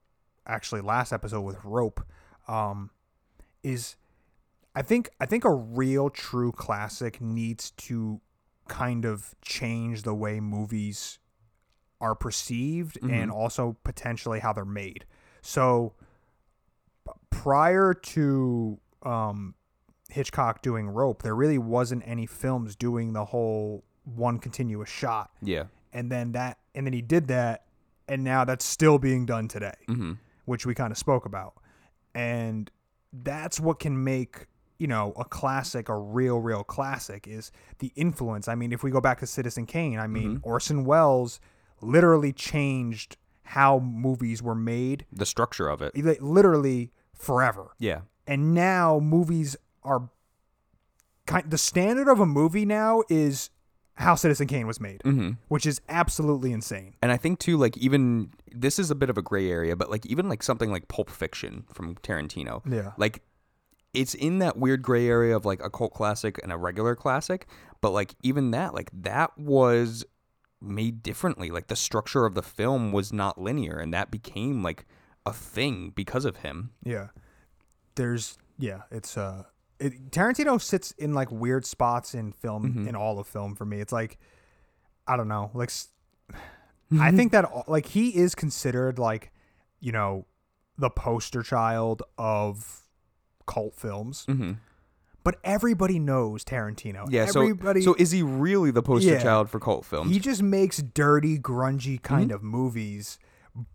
actually 0.48 0.82
last 0.82 1.12
episode 1.14 1.42
with 1.42 1.58
rope, 1.64 2.06
um, 2.48 2.90
is 3.64 3.96
I 4.76 4.82
think 4.82 5.10
I 5.20 5.26
think 5.26 5.44
a 5.46 5.54
real 5.54 6.10
true 6.10 6.52
classic 6.52 7.20
needs 7.22 7.72
to 7.72 8.22
kind 8.68 9.06
of 9.06 9.34
change 9.42 10.04
the 10.04 10.14
way 10.14 10.40
movies 10.40 11.20
are 12.00 12.14
perceived 12.16 13.00
and 13.02 13.32
also 13.32 13.76
potentially 13.84 14.40
how 14.40 14.54
they're 14.54 14.66
made. 14.66 15.06
So 15.42 15.94
prior 17.30 17.94
to 17.94 18.80
um, 19.04 19.56
Hitchcock 20.10 20.62
doing 20.62 20.88
Rope, 20.90 21.24
there 21.24 21.36
really 21.36 21.58
wasn't 21.58 22.04
any 22.06 22.26
films 22.26 22.76
doing 22.76 23.14
the 23.14 23.26
whole 23.26 23.84
one 24.04 24.40
continuous 24.40 24.90
shot. 24.90 25.32
Yeah. 25.42 25.66
And 25.94 26.12
then 26.12 26.34
that 26.34 26.58
and 26.76 26.86
then 26.86 26.94
he 26.94 27.02
did 27.02 27.28
that 27.28 27.66
and 28.08 28.24
now 28.24 28.46
that's 28.46 28.64
still 28.66 29.00
being 29.00 29.26
done 29.26 29.48
today, 29.48 29.76
Mhm. 29.88 30.18
Which 30.48 30.66
we 30.66 30.74
kind 30.74 30.92
of 30.92 30.98
spoke 30.98 31.26
about. 31.26 31.54
And 32.16 32.72
that's 33.14 33.60
what 33.60 33.80
can 33.80 34.04
make, 34.04 34.48
you 34.80 34.88
know, 34.88 35.14
a 35.18 35.26
classic 35.26 35.90
a 35.90 35.96
real 35.98 36.40
real 36.40 36.64
classic 36.64 37.28
is 37.28 37.52
the 37.80 37.92
influence. 37.96 38.48
I 38.48 38.56
mean, 38.56 38.72
if 38.72 38.82
we 38.82 38.90
go 38.90 39.02
back 39.02 39.20
to 39.20 39.28
Citizen 39.28 39.66
Kane, 39.66 40.00
I 40.00 40.08
mean, 40.08 40.40
Orson 40.44 40.86
Welles 40.86 41.40
literally 41.82 42.34
changed 42.34 43.18
how 43.44 43.80
movies 43.80 44.42
were 44.42 44.56
made 44.56 45.06
The 45.12 45.26
structure 45.26 45.68
of 45.70 45.82
it. 45.82 45.96
literally 46.22 46.92
forever 47.14 47.72
Yeah. 47.80 48.02
and 48.26 48.54
now 48.54 49.00
movies 49.00 49.56
are 49.84 50.10
kind 51.26 51.50
the 51.50 51.58
standard 51.58 52.08
of 52.08 52.20
a 52.20 52.26
movie 52.26 52.66
now 52.66 53.04
is 53.10 53.50
how 53.96 54.14
Citizen 54.16 54.48
Kane 54.48 54.68
was 54.68 54.80
made, 54.80 55.02
Mhm. 55.04 55.38
which 55.48 55.66
is 55.66 55.82
absolutely 55.90 56.52
insane. 56.52 56.94
And 57.02 57.12
I 57.12 57.18
think 57.18 57.40
too, 57.40 57.58
like 57.58 57.76
even 57.78 58.32
this 58.60 58.80
is 58.80 58.90
a 58.92 58.96
bit 58.96 59.10
of 59.10 59.18
a 59.18 59.22
gray 59.22 59.50
area, 59.50 59.76
but 59.76 59.90
like 59.90 60.06
even 60.06 60.28
like 60.30 60.44
something 60.44 60.72
like 60.72 60.88
Pulp 60.88 61.10
Fiction 61.10 61.66
from 61.72 61.96
Tarantino, 61.96 62.62
Yeah. 62.72 62.92
like 62.98 63.22
it's 63.94 64.14
in 64.14 64.40
that 64.40 64.58
weird 64.58 64.82
gray 64.82 65.08
area 65.08 65.36
of 65.36 65.46
like 65.46 65.64
a 65.64 65.70
cult 65.70 65.94
classic 65.94 66.40
and 66.44 66.52
a 66.52 66.58
regular 66.58 66.96
classic, 66.96 67.48
but 67.82 67.92
like 67.92 68.14
even 68.22 68.52
that, 68.52 68.74
like 68.74 68.90
that 68.94 69.38
was 69.38 70.06
made 70.62 71.02
differently. 71.04 71.50
Like 71.52 71.68
the 71.68 71.76
structure 71.76 72.26
of 72.26 72.34
the 72.36 72.42
film 72.44 72.92
was 72.92 73.12
not 73.14 73.40
linear, 73.42 73.78
and 73.78 73.94
that 73.94 74.12
became 74.12 74.62
like 74.64 74.86
a 75.26 75.34
thing 75.34 75.92
because 75.96 76.26
of 76.26 76.38
him. 76.38 76.72
Yeah. 76.84 77.08
There's 77.96 78.38
yeah, 78.60 78.82
it's 78.92 79.18
uh 79.18 79.44
it, 79.80 80.12
Tarantino 80.12 80.60
sits 80.62 80.92
in 80.92 81.14
like 81.14 81.32
weird 81.32 81.66
spots 81.66 82.14
in 82.14 82.32
film 82.32 82.88
in 82.88 82.96
all 82.96 83.20
of 83.20 83.28
film 83.28 83.56
for 83.56 83.66
me. 83.66 83.80
It's 83.80 83.94
like 83.94 84.18
I 85.08 85.16
don't 85.18 85.28
know, 85.28 85.52
like 85.54 85.72
I 87.00 87.12
think 87.12 87.32
that 87.34 87.68
like 87.68 87.88
he 87.88 88.10
is 88.16 88.34
considered 88.36 88.98
like 89.00 89.32
you 89.80 89.92
know 89.92 90.26
the 90.78 90.90
poster 90.90 91.44
child 91.44 92.04
of 92.18 92.84
cult 93.46 93.76
films. 93.76 94.26
Mm-hmm. 94.28 94.54
But 95.24 95.40
everybody 95.44 96.00
knows 96.00 96.46
Tarantino. 96.46 97.06
Yeah. 97.10 97.26
So 97.26 97.42
everybody 97.42 97.82
so 97.82 97.96
is 98.00 98.12
he 98.12 98.24
really 98.24 98.72
the 98.72 98.82
poster 98.82 99.12
Yeah. 99.12 99.22
child 99.24 99.50
for 99.50 99.60
cult 99.60 99.84
films? 99.86 100.12
he 100.12 100.20
just 100.20 100.42
makes 100.42 100.78
dirty, 100.82 101.38
grungy 101.38 102.02
kind 102.02 102.30
Mm-hmm. 102.30 102.36
of 102.36 102.44
movies, 102.44 103.20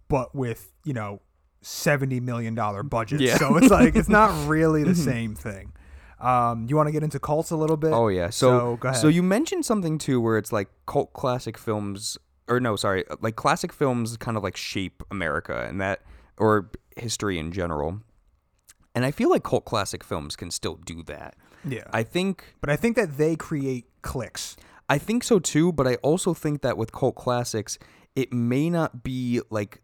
but 0.09 0.35
with 0.35 0.73
you 0.85 0.95
know 0.95 1.21
seventy 1.61 2.21
million 2.21 2.55
dollar 2.55 2.83
budgets. 2.83 3.23
Yeah. 3.23 3.37
Mm-hmm. 3.37 3.53
So 3.53 3.57
it's 3.59 3.71
like 3.71 3.97
it's 3.97 4.09
not 4.09 4.49
really 4.49 4.83
the 4.85 4.95
same 4.95 5.35
thing. 5.35 5.73
Um, 6.21 6.67
you 6.69 6.77
want 6.77 6.87
to 6.87 6.93
get 6.93 7.03
into 7.03 7.19
cults 7.19 7.51
a 7.51 7.57
little 7.57 7.77
bit? 7.77 7.93
Oh 7.93 8.09
yeah. 8.09 8.31
So, 8.31 8.59
So 8.59 8.77
go 8.77 8.89
ahead. 8.91 9.01
so 9.01 9.09
you 9.09 9.23
mentioned 9.23 9.67
something 9.67 9.99
too 9.99 10.21
where 10.21 10.39
it's 10.39 10.53
like 10.53 10.69
cult 10.87 11.13
classic 11.13 11.59
films 11.59 12.17
or 12.53 12.61
no, 12.61 12.77
sorry, 12.77 13.05
like 13.21 13.37
classic 13.37 13.73
films 13.73 14.17
kind 14.17 14.37
of 14.37 14.43
like 14.43 14.57
shape 14.57 15.03
America 15.11 15.67
and 15.69 15.81
that 15.81 16.03
or 16.39 16.71
history 16.97 17.39
in 17.39 17.53
general. 17.53 18.01
And 18.95 19.05
I 19.05 19.11
feel 19.11 19.31
like 19.31 19.43
cult 19.43 19.65
classic 19.65 20.05
films 20.05 20.37
can 20.37 20.51
still 20.51 20.75
do 20.75 21.03
that. 21.05 21.35
yeah, 21.67 21.85
I 21.93 22.03
think 22.03 22.57
but 22.61 22.71
I 22.71 22.77
think 22.77 22.97
that 22.97 23.17
they 23.17 23.37
create 23.37 23.87
clicks. 24.03 24.57
I 24.89 24.99
think 24.99 25.25
so 25.25 25.39
too, 25.39 25.73
but 25.73 25.87
I 25.87 25.95
also 25.97 26.35
think 26.35 26.61
that 26.63 26.77
with 26.77 26.93
cult 26.93 27.15
classics, 27.15 27.79
it 28.15 28.33
may 28.33 28.69
not 28.69 29.03
be 29.03 29.41
like 29.49 29.81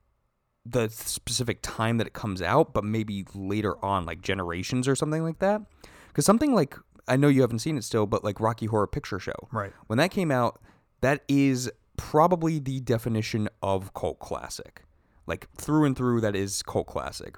the 0.67 0.91
specific 0.91 1.61
time 1.63 1.97
that 1.97 2.07
it 2.07 2.13
comes 2.13 2.43
out, 2.43 2.75
but 2.75 2.85
maybe 2.85 3.25
later 3.35 3.83
on, 3.83 4.05
like 4.05 4.21
generations 4.21 4.87
or 4.87 4.95
something 4.95 5.23
like 5.23 5.39
that. 5.39 5.63
Because 6.09 6.27
something 6.27 6.55
like 6.55 6.77
I 7.07 7.17
know 7.17 7.29
you 7.29 7.41
haven't 7.41 7.61
seen 7.61 7.79
it 7.79 7.85
still, 7.85 8.05
but 8.07 8.23
like 8.23 8.39
Rocky 8.41 8.67
Horror 8.67 8.87
Picture 8.87 9.19
Show, 9.19 9.49
Right. 9.51 9.73
When 9.87 9.97
that 9.97 10.11
came 10.11 10.31
out, 10.31 10.61
that 11.01 11.23
is 11.29 11.71
probably 11.99 12.59
the 12.59 12.81
definition 12.81 13.49
of 13.63 13.93
cult 13.93 14.19
classic, 14.19 14.85
like 15.27 15.49
through 15.57 15.85
and 15.85 15.95
through. 15.97 16.23
That 16.23 16.35
is 16.35 16.63
cult 16.63 16.87
classic, 16.87 17.37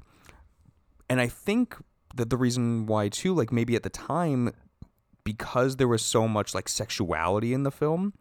and 1.08 1.20
I 1.20 1.26
think 1.26 1.76
that 2.14 2.30
the 2.30 2.36
reason 2.36 2.86
why 2.86 3.08
too, 3.08 3.34
like 3.34 3.50
maybe 3.50 3.74
at 3.74 3.82
the 3.82 3.90
time, 3.90 4.52
because 5.24 5.76
there 5.76 5.88
was 5.88 6.04
so 6.04 6.28
much 6.28 6.54
like 6.54 6.68
sexuality 6.68 7.52
in 7.52 7.64
the 7.64 7.72
film, 7.72 8.12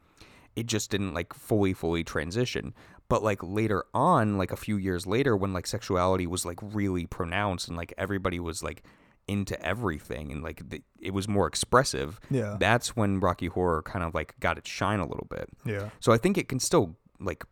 it 0.56 0.66
just 0.66 0.90
didn't 0.90 1.14
like 1.14 1.34
fully 1.34 1.74
fully 1.74 2.04
transition 2.04 2.74
but 3.10 3.24
like 3.24 3.40
later 3.44 3.84
on 3.94 4.38
like 4.38 4.52
a 4.52 4.56
few 4.56 4.78
years 4.78 5.06
later 5.06 5.36
when 5.36 5.52
like 5.52 5.68
sexuality 5.68 6.28
was 6.28 6.46
like 6.46 6.60
really 6.62 7.06
pronounced 7.08 7.68
and 7.68 7.76
like 7.76 7.94
everybody 7.98 8.40
was 8.40 8.64
like 8.64 8.84
into 9.30 9.56
everything 9.66 10.32
and 10.32 10.42
like 10.44 10.68
the, 10.70 10.82
it 11.00 11.14
was 11.14 11.28
more 11.28 11.46
expressive 11.48 12.20
Yeah. 12.32 12.58
that's 12.60 12.96
when 12.96 13.20
rocky 13.20 13.48
horror 13.48 13.82
kind 13.84 14.04
of 14.04 14.14
like 14.16 14.34
got 14.40 14.58
its 14.58 14.70
shine 14.70 15.00
a 15.00 15.06
little 15.08 15.28
bit 15.30 15.48
Yeah. 15.66 15.90
so 16.00 16.12
i 16.12 16.18
think 16.18 16.38
it 16.38 16.50
can 16.50 16.60
still 16.60 16.96
like 17.20 17.44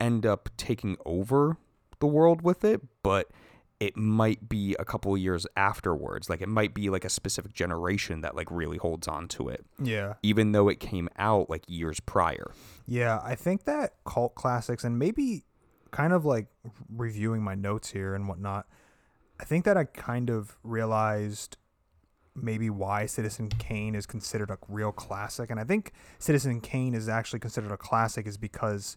end 0.00 0.24
up 0.26 0.48
taking 0.56 0.96
over 1.04 1.56
the 2.00 2.06
world 2.06 2.42
with 2.42 2.64
it 2.64 2.80
but 3.02 3.28
it 3.78 3.94
might 3.96 4.48
be 4.48 4.74
a 4.78 4.84
couple 4.86 5.12
of 5.14 5.20
years 5.20 5.46
afterwards 5.56 6.30
like 6.30 6.40
it 6.40 6.48
might 6.48 6.72
be 6.72 6.88
like 6.88 7.04
a 7.04 7.10
specific 7.10 7.52
generation 7.52 8.22
that 8.22 8.34
like 8.34 8.50
really 8.50 8.78
holds 8.78 9.06
on 9.06 9.28
to 9.28 9.48
it 9.50 9.64
Yeah. 9.78 10.14
even 10.22 10.52
though 10.52 10.68
it 10.70 10.80
came 10.80 11.08
out 11.18 11.50
like 11.50 11.64
years 11.68 12.00
prior. 12.00 12.52
Yeah, 12.88 13.20
I 13.22 13.34
think 13.34 13.64
that 13.64 13.94
cult 14.06 14.34
classics 14.34 14.82
and 14.84 14.98
maybe 14.98 15.44
kind 15.90 16.12
of 16.14 16.24
like 16.24 16.46
reviewing 16.88 17.42
my 17.42 17.54
notes 17.54 17.90
here 17.90 18.14
and 18.14 18.28
whatnot, 18.28 18.66
I 19.40 19.44
think 19.44 19.64
that 19.64 19.76
I 19.76 19.84
kind 19.84 20.30
of 20.30 20.56
realized 20.62 21.56
maybe 22.34 22.68
why 22.70 23.06
Citizen 23.06 23.48
Kane 23.48 23.94
is 23.94 24.06
considered 24.06 24.50
a 24.50 24.58
real 24.68 24.92
classic. 24.92 25.50
And 25.50 25.58
I 25.58 25.64
think 25.64 25.92
Citizen 26.18 26.60
Kane 26.60 26.94
is 26.94 27.08
actually 27.08 27.40
considered 27.40 27.72
a 27.72 27.76
classic 27.76 28.26
is 28.26 28.36
because 28.36 28.96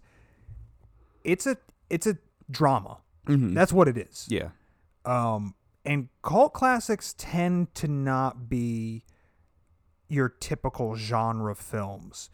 it's 1.24 1.46
a 1.48 1.58
it's 1.90 2.08
a 2.08 2.18
drama. 2.50 2.98
Mm-hmm. 3.28 3.54
That's 3.54 3.72
what 3.74 3.88
it 3.88 3.98
is. 3.98 4.28
Yeah. 4.30 4.50
Um, 5.06 5.56
and 5.86 6.10
cult 6.24 6.54
classics 6.54 7.16
tend 7.18 7.74
to 7.76 7.88
not 7.88 8.50
be 8.50 9.04
your 10.08 10.30
typical 10.30 10.96
genre 10.96 11.56
films. 11.56 12.30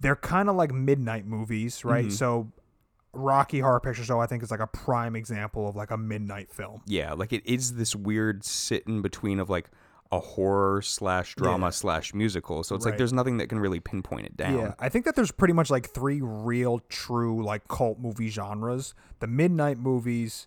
They're 0.00 0.16
kind 0.16 0.48
of 0.48 0.56
like 0.56 0.72
midnight 0.72 1.26
movies, 1.26 1.84
right? 1.84 2.06
Mhm. 2.06 2.12
So, 2.12 2.52
Rocky 3.16 3.60
Horror 3.60 3.80
Picture 3.80 4.04
Show, 4.04 4.20
I 4.20 4.26
think, 4.26 4.42
is 4.42 4.50
like 4.50 4.60
a 4.60 4.66
prime 4.66 5.16
example 5.16 5.68
of 5.68 5.76
like 5.76 5.90
a 5.90 5.96
midnight 5.96 6.50
film. 6.52 6.82
Yeah. 6.86 7.12
Like 7.14 7.32
it 7.32 7.42
is 7.46 7.74
this 7.74 7.94
weird 7.96 8.44
sit 8.44 8.84
in 8.86 9.02
between 9.02 9.40
of 9.40 9.48
like 9.50 9.70
a 10.12 10.20
horror 10.20 10.82
slash 10.82 11.34
drama 11.34 11.66
Yeah. 11.66 11.70
slash 11.70 12.14
musical. 12.14 12.62
So 12.62 12.76
it's 12.76 12.84
like 12.84 12.96
there's 12.96 13.12
nothing 13.12 13.38
that 13.38 13.48
can 13.48 13.58
really 13.58 13.80
pinpoint 13.80 14.26
it 14.26 14.36
down. 14.36 14.56
Yeah, 14.56 14.74
I 14.78 14.88
think 14.88 15.04
that 15.04 15.16
there's 15.16 15.32
pretty 15.32 15.54
much 15.54 15.68
like 15.68 15.90
three 15.90 16.20
real, 16.22 16.78
true 16.88 17.42
like 17.44 17.66
cult 17.66 17.98
movie 17.98 18.28
genres: 18.28 18.94
the 19.18 19.26
midnight 19.26 19.78
movies, 19.78 20.46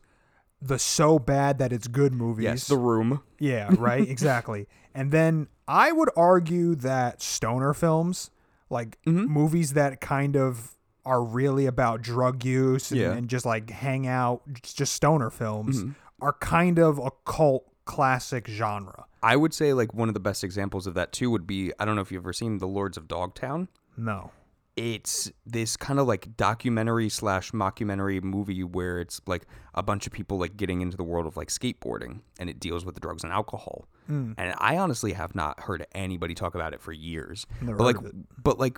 the 0.62 0.80
so 0.80 1.20
bad 1.20 1.58
that 1.60 1.74
it's 1.74 1.88
good 1.88 2.14
movies, 2.14 2.44
Yes. 2.46 2.68
The 2.68 2.78
room. 2.78 3.22
Yeah, 3.38 3.70
right, 3.78 4.08
exactly. 4.10 4.68
And 4.96 5.12
then 5.12 5.48
I 5.68 5.92
would 5.92 6.10
argue 6.16 6.76
that 6.76 7.22
stoner 7.22 7.74
films, 7.74 8.32
like 8.70 8.98
Mhm. 9.06 9.28
movies 9.28 9.74
that 9.74 10.00
kind 10.00 10.38
of 10.38 10.76
are 11.06 11.24
really 11.24 11.66
about 11.66 12.02
drug 12.02 12.44
use 12.46 12.92
and, 12.92 13.00
Yeah. 13.00 13.12
and 13.14 13.30
just 13.30 13.46
like 13.46 13.70
hang 13.70 14.08
out, 14.08 14.42
just 14.64 14.94
stoner 14.94 15.30
films, 15.30 15.84
Mhm. 15.84 15.96
are 16.22 16.34
kind 16.34 16.78
of 16.80 16.98
a 17.00 17.12
cult 17.26 17.66
classic 17.86 18.48
genre. 18.48 19.06
I 19.24 19.36
would 19.36 19.54
say 19.54 19.74
like 19.74 19.94
one 19.94 20.08
of 20.08 20.14
the 20.14 20.20
best 20.20 20.44
examples 20.44 20.86
of 20.88 20.94
that 20.94 21.12
too 21.12 21.32
would 21.32 21.48
be 21.48 21.72
I 21.80 21.86
don't 21.86 21.96
know 21.96 22.02
if 22.02 22.12
you've 22.12 22.24
ever 22.24 22.34
seen 22.34 22.60
The 22.60 22.68
Lords 22.68 22.98
of 22.98 23.08
Dogtown. 23.08 23.68
No. 23.98 24.32
it's 24.76 25.30
this 25.46 25.76
kind 25.76 26.00
of 26.00 26.08
like 26.08 26.38
documentary 26.38 27.10
slash 27.10 27.52
mockumentary 27.52 28.24
movie 28.24 28.64
where 28.64 29.02
it's 29.02 29.20
like 29.28 29.46
a 29.74 29.84
bunch 29.84 30.08
of 30.08 30.14
people 30.14 30.38
like 30.40 30.56
getting 30.56 30.80
into 30.80 30.96
the 30.96 31.04
world 31.04 31.26
of 31.28 31.36
like 31.36 31.50
skateboarding 31.50 32.22
and 32.40 32.50
it 32.50 32.62
deals 32.62 32.86
with 32.86 32.96
the 32.96 33.02
drugs 33.02 33.24
and 33.26 33.34
alcohol 33.34 33.88
Mm. 34.10 34.36
and 34.38 34.56
i 34.58 34.78
honestly 34.78 35.14
have 35.14 35.36
not 35.36 35.60
heard 35.62 35.86
anybody 35.94 36.34
talk 36.34 36.56
about 36.56 36.74
it 36.74 36.80
for 36.82 36.94
years 36.94 37.46
Never 37.62 37.78
but 37.78 37.84
like 37.84 37.98
but 38.42 38.58
like 38.58 38.78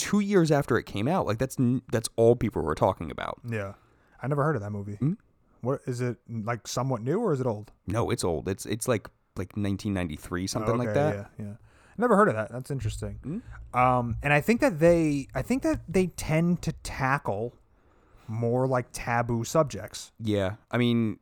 two 0.00 0.20
years 0.20 0.50
after 0.50 0.78
it 0.78 0.84
came 0.84 1.06
out 1.06 1.26
like 1.26 1.38
that's 1.38 1.56
that's 1.92 2.08
all 2.16 2.34
people 2.36 2.62
were 2.62 2.74
talking 2.74 3.10
about 3.10 3.38
Yeah. 3.48 3.74
I 4.22 4.26
never 4.28 4.42
heard 4.44 4.56
of 4.56 4.62
that 4.62 4.70
movie. 4.70 4.94
Hmm? 4.94 5.14
What 5.62 5.80
is 5.86 6.00
it 6.00 6.16
like 6.28 6.66
somewhat 6.66 7.02
new 7.02 7.18
or 7.20 7.32
is 7.32 7.40
it 7.40 7.46
old? 7.46 7.70
no 7.86 8.10
it's 8.10 8.24
old 8.24 8.48
it's 8.48 8.66
it's 8.66 8.88
like 8.88 9.08
like 9.36 9.56
1993 9.56 10.46
something 10.46 10.76
like 10.78 10.88
Okay, 10.88 11.00
that 11.00 11.30
Yeah, 11.38 11.44
yeah. 11.46 11.52
Never 11.98 12.16
heard 12.16 12.28
of 12.28 12.34
that. 12.34 12.50
That's 12.50 12.70
interesting. 12.70 13.20
Mm. 13.74 13.78
Um, 13.78 14.16
and 14.22 14.32
I 14.32 14.40
think 14.40 14.62
that 14.62 14.78
they, 14.78 15.28
I 15.34 15.42
think 15.42 15.62
that 15.64 15.80
they 15.86 16.06
tend 16.06 16.62
to 16.62 16.72
tackle 16.82 17.54
more 18.26 18.66
like 18.66 18.86
taboo 18.92 19.44
subjects. 19.44 20.10
Yeah. 20.18 20.54
I 20.70 20.78
mean, 20.78 21.18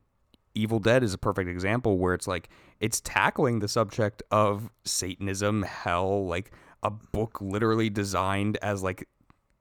Evil 0.55 0.79
Dead 0.79 1.03
is 1.03 1.13
a 1.13 1.19
perfect 1.19 1.49
example 1.49 1.99
where 1.99 2.15
it's 2.15 2.29
like 2.29 2.49
it's 2.79 3.01
tackling 3.01 3.59
the 3.59 3.67
subject 3.67 4.23
of 4.31 4.71
Satanism, 4.85 5.63
hell, 5.65 6.27
like 6.29 6.53
a 6.83 6.91
book 6.91 7.39
literally 7.41 7.91
designed 7.91 8.57
as 8.63 8.83
like 8.83 9.09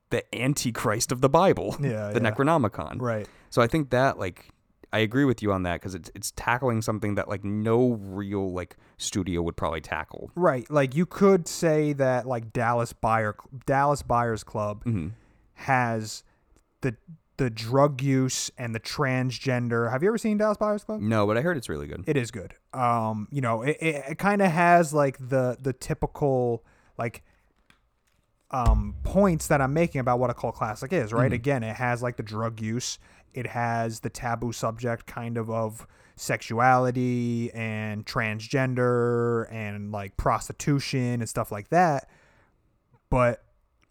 the 0.10 0.24
antichrist 0.36 1.12
of 1.12 1.22
the 1.22 1.30
Bible, 1.30 1.76
Yeah, 1.80 2.10
the 2.14 2.22
yeah. 2.22 2.32
Necronomicon. 2.32 3.02
Right. 3.02 3.28
So 3.50 3.62
I 3.62 3.68
think 3.68 3.90
that 3.90 4.18
like 4.20 4.50
I 4.94 5.00
agree 5.00 5.26
with 5.26 5.42
you 5.44 5.52
on 5.52 5.64
that 5.64 5.82
because 5.82 5.96
it's 5.96 6.10
it's 6.16 6.32
tackling 6.32 6.82
something 6.82 7.16
that 7.16 7.28
like 7.28 7.44
no 7.44 7.94
real 8.02 8.54
like 8.54 8.78
studio 8.98 9.42
would 9.42 9.58
probably 9.58 9.82
tackle. 9.82 10.32
Right. 10.36 10.70
Like 10.72 10.96
you 10.96 11.06
could 11.06 11.48
say 11.48 11.92
that 11.94 12.26
like 12.26 12.54
Dallas 12.54 12.94
Buyer 12.94 13.36
Dallas 13.66 14.02
Buyers 14.02 14.44
Club 14.44 14.84
hmm 14.84 15.08
has 15.62 16.24
the 16.82 16.96
the 17.38 17.50
drug 17.50 18.02
use 18.02 18.50
and 18.58 18.74
the 18.74 18.80
transgender. 18.80 19.92
Have 19.92 20.02
you 20.04 20.10
ever 20.10 20.18
seen 20.18 20.38
Dallas 20.38 20.58
Buyers 20.58 20.84
Club? 20.84 21.02
No, 21.02 21.28
but 21.28 21.38
I 21.38 21.42
heard 21.42 21.58
it's 21.58 21.70
really 21.70 21.88
good. 21.88 22.04
It 22.08 22.16
is 22.18 22.32
good. 22.32 22.54
Um, 22.74 23.28
you 23.32 23.42
know, 23.42 23.62
it, 23.64 23.78
it, 23.82 24.04
it 24.12 24.18
kind 24.18 24.42
of 24.42 24.52
has 24.52 24.94
like 24.94 25.18
the 25.20 25.58
the 25.60 25.74
typical 25.74 26.64
like 26.98 27.24
um 28.52 28.96
points 29.04 29.48
that 29.48 29.62
I'm 29.62 29.74
making 29.74 30.00
about 30.00 30.20
what 30.20 30.30
a 30.30 30.34
cult 30.34 30.56
classic 30.56 30.94
is, 30.94 31.12
right? 31.14 31.34
Again, 31.34 31.64
it 31.64 31.76
has 31.76 32.02
like 32.02 32.18
the 32.18 32.24
drug 32.24 32.62
use, 32.62 33.00
it 33.34 33.48
has 33.48 34.00
the 34.00 34.10
taboo 34.10 34.52
subject 34.52 35.06
kind 35.06 35.38
of 35.38 35.50
of 35.50 35.86
sexuality 36.16 37.52
and 37.54 38.06
transgender 38.06 39.52
and 39.52 39.92
like 39.92 40.18
prostitution 40.18 41.22
and 41.22 41.30
stuff 41.30 41.52
like 41.52 41.70
that. 41.70 42.10
But 43.10 43.44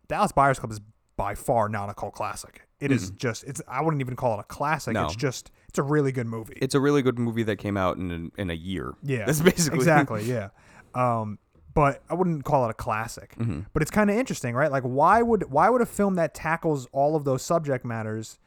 Dallas 0.09 0.33
Buyers 0.33 0.59
Club 0.59 0.73
is 0.73 0.81
by 1.17 1.35
far 1.35 1.69
not 1.69 1.89
a 1.89 1.95
cult 1.95 2.15
classic. 2.15 2.63
It 2.79 2.93
is 2.93 3.11
just 3.11 3.45
it's 3.45 3.63
I 3.67 3.81
wouldn't 3.81 4.03
even 4.03 4.17
call 4.17 4.35
it 4.35 4.41
a 4.41 4.45
classic. 4.45 4.95
No. 4.95 5.07
It's 5.07 5.17
just 5.17 5.51
it's 5.69 5.77
it's 5.77 5.79
a 5.79 5.83
really 5.83 6.11
good 6.11 6.27
movie. 6.27 6.57
It's 6.57 6.75
a 6.75 6.81
really 6.81 7.03
good 7.03 7.19
movie 7.19 7.43
that 7.43 7.57
came 7.57 7.77
out 7.77 7.99
in 7.99 8.33
in 8.39 8.49
a 8.49 8.55
year. 8.55 8.95
Yeah, 9.03 9.25
that's 9.27 9.43
basically 9.43 9.79
exactly. 9.79 10.23
Yeah, 10.27 10.49
um, 10.95 11.39
but 11.77 12.03
I 12.09 12.15
wouldn't 12.15 12.43
call 12.45 12.65
it 12.65 12.71
a 12.71 12.75
classic. 12.75 13.35
Mm-hmm. 13.39 13.61
But 13.75 13.83
it's 13.83 13.91
kind 13.91 14.09
of 14.09 14.17
interesting, 14.17 14.55
right? 14.55 14.73
Like, 14.73 14.83
why 14.83 15.21
would 15.21 15.53
why 15.53 15.69
would 15.69 15.83
a 15.83 15.87
film 15.87 16.15
that 16.15 16.33
tackles 16.33 16.89
all 16.91 17.15
of 17.15 17.25
those 17.25 17.43
subject 17.43 17.85
matters 17.85 18.39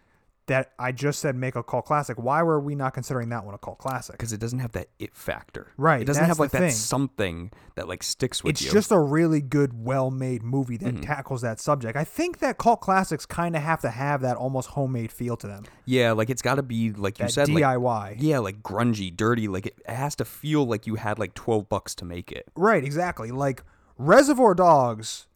that 0.49 0.73
I 0.77 0.91
just 0.91 1.19
said 1.19 1.35
make 1.35 1.55
a 1.55 1.63
cult 1.63 1.85
classic? 1.85 2.17
Why 2.19 2.43
were 2.43 2.59
we 2.59 2.75
not 2.75 2.93
considering 2.93 3.29
that 3.29 3.45
one 3.45 3.55
a 3.55 3.57
cult 3.57 3.77
classic? 3.79 4.17
because 4.17 4.33
it 4.33 4.39
doesn't 4.39 4.59
have 4.59 4.73
that 4.73 4.89
it 4.99 5.15
factor. 5.15 5.71
Right, 5.77 6.01
It 6.01 6.05
doesn't 6.05 6.25
have 6.25 6.37
like 6.37 6.51
that 6.51 6.59
thing. 6.59 6.71
something 6.71 7.51
that 7.75 7.87
like 7.87 8.03
sticks 8.03 8.43
with 8.43 8.51
It's 8.51 8.61
you. 8.61 8.67
It's 8.67 8.73
just 8.73 8.91
a 8.91 8.99
really 8.99 9.41
good, 9.41 9.83
well-made 9.85 10.43
movie 10.43 10.77
that 10.77 10.89
Mm-hmm. 10.95 11.01
tackles 11.03 11.41
that 11.41 11.59
subject. 11.59 11.95
I 11.97 12.03
think 12.03 12.39
that 12.39 12.57
cult 12.57 12.81
classics 12.81 13.25
kind 13.25 13.55
of 13.55 13.61
have 13.61 13.79
to 13.81 13.89
have 13.89 14.21
that 14.21 14.35
almost 14.37 14.69
homemade 14.69 15.11
feel 15.11 15.37
to 15.37 15.47
them. 15.47 15.63
yeah, 15.85 16.11
like 16.11 16.29
it's 16.29 16.41
got 16.41 16.55
to 16.55 16.63
be 16.63 16.91
like 16.91 17.19
you 17.19 17.25
That 17.25 17.31
said, 17.31 17.47
like 17.49 17.63
DIY. 17.63 18.15
yeah, 18.19 18.39
like 18.39 18.61
grungy, 18.61 19.15
dirty. 19.15 19.47
Like 19.47 19.67
it, 19.67 19.75
it 19.87 19.95
has 19.95 20.15
to 20.17 20.25
feel 20.25 20.65
like 20.65 20.85
you 20.87 20.95
had 20.95 21.17
like 21.19 21.33
twelve 21.33 21.69
bucks 21.69 21.95
to 21.95 22.05
make 22.05 22.31
it. 22.31 22.47
Right, 22.55 22.83
exactly. 22.83 23.31
Like 23.31 23.63
Reservoir 23.97 24.53
Dogs 24.55 25.27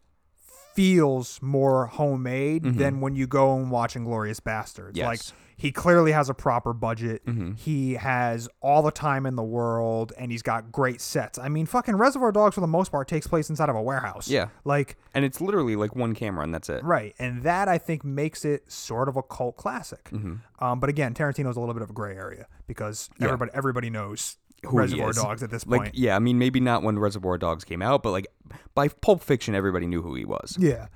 feels 0.74 1.40
more 1.42 1.86
homemade 1.86 2.64
than 2.64 3.00
when 3.00 3.14
you 3.14 3.26
go 3.26 3.56
and 3.56 3.70
watch 3.70 3.94
Inglourious 3.94 4.40
Basterds. 4.40 4.96
Yes. 4.96 5.06
Like 5.06 5.20
he 5.56 5.70
clearly 5.72 6.12
has 6.12 6.28
a 6.28 6.34
proper 6.34 6.72
budget. 6.72 7.24
Mm-hmm. 7.26 7.52
He 7.54 7.94
has 7.94 8.48
all 8.60 8.82
the 8.82 8.90
time 8.90 9.26
in 9.26 9.36
the 9.36 9.42
world 9.42 10.12
and 10.18 10.32
he's 10.32 10.42
got 10.42 10.72
great 10.72 11.00
sets. 11.00 11.38
I 11.38 11.48
mean, 11.48 11.66
fucking 11.66 11.96
Reservoir 11.96 12.32
Dogs 12.32 12.54
for 12.54 12.60
the 12.60 12.66
most 12.66 12.90
part 12.90 13.08
takes 13.08 13.26
place 13.26 13.50
inside 13.50 13.68
of 13.68 13.76
a 13.76 13.82
warehouse. 13.82 14.28
Yeah. 14.28 14.48
Like 14.64 14.96
And 15.14 15.24
it's 15.24 15.40
literally 15.40 15.76
like 15.76 15.94
one 15.94 16.14
camera 16.14 16.42
and 16.42 16.52
that's 16.52 16.68
it. 16.68 16.82
Right, 16.84 17.14
and 17.18 17.42
that 17.44 17.68
I 17.68 17.78
think 17.78 18.04
makes 18.04 18.44
it 18.44 18.70
sort 18.70 19.08
of 19.08 19.16
a 19.16 19.22
cult 19.22 19.56
classic. 19.56 20.04
Mm-hmm. 20.10 20.64
Um, 20.64 20.80
but 20.80 20.90
again, 20.90 21.14
Tarantino's 21.14 21.56
a 21.56 21.60
little 21.60 21.74
bit 21.74 21.82
of 21.82 21.90
a 21.90 21.94
gray 21.94 22.16
area 22.16 22.46
because 22.66 23.10
everybody 23.20 23.50
everybody 23.54 23.90
knows 23.90 24.36
Who 24.66 24.78
Reservoir. 24.78 25.12
Dogs 25.12 25.42
at 25.42 25.50
this 25.50 25.66
Like 25.66 25.80
point. 25.82 25.94
yeah, 25.94 26.16
I 26.16 26.18
mean 26.18 26.38
maybe 26.38 26.60
not 26.60 26.82
when 26.82 26.98
Reservoir 26.98 27.38
Dogs 27.38 27.64
came 27.64 27.82
out, 27.82 28.02
but 28.02 28.10
like 28.10 28.26
by 28.74 28.88
Pulp 28.88 29.22
Fiction, 29.22 29.54
everybody 29.54 29.86
knew 29.86 30.02
who 30.02 30.14
he 30.14 30.24
was. 30.24 30.56
Yeah. 30.58 30.86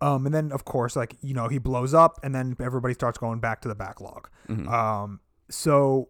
Um, 0.00 0.26
and 0.26 0.34
then 0.34 0.52
of 0.52 0.64
course, 0.64 0.96
like 0.96 1.16
you 1.22 1.34
know, 1.34 1.48
he 1.48 1.58
blows 1.58 1.94
up, 1.94 2.18
and 2.22 2.34
then 2.34 2.56
everybody 2.60 2.94
starts 2.94 3.16
going 3.18 3.40
back 3.40 3.60
to 3.62 3.68
the 3.68 3.74
backlog. 3.74 4.28
Mm-hmm. 4.48 4.68
Um, 4.68 5.20
so 5.50 6.08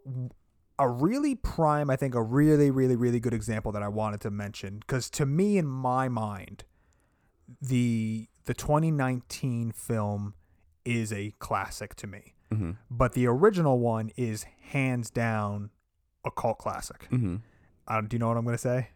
a 0.79 0.89
really 0.89 1.35
prime, 1.37 1.89
I 1.91 1.97
think, 1.97 2.15
a 2.17 2.23
really, 2.23 2.71
really, 2.71 2.97
really 2.97 3.21
good 3.21 3.35
example 3.35 3.71
that 3.73 3.83
I 3.83 3.89
wanted 3.89 4.21
to 4.23 4.31
mention 4.31 4.79
because 4.79 5.09
to 5.11 5.27
me, 5.27 5.59
in 5.59 5.67
my 5.67 6.09
mind, 6.09 6.65
the 7.61 8.29
the 8.47 8.55
2019 8.55 9.73
film 9.73 10.35
is 10.85 11.13
a 11.13 11.33
classic 11.39 11.95
to 11.97 12.07
me, 12.07 12.35
Mm-hmm. 12.53 12.73
but 12.91 13.15
the 13.15 13.27
original 13.27 13.79
one 13.79 14.11
is 14.17 14.45
hands 14.71 15.11
down 15.11 15.71
a 16.25 16.31
cult 16.31 16.59
classic. 16.59 17.09
Mm-hmm. 17.11 17.37
Uh, 17.87 18.01
do 18.01 18.15
you 18.15 18.19
know 18.19 18.29
what 18.29 18.37
I'm 18.37 18.45
going 18.45 18.55
to 18.55 18.59
say? 18.59 18.89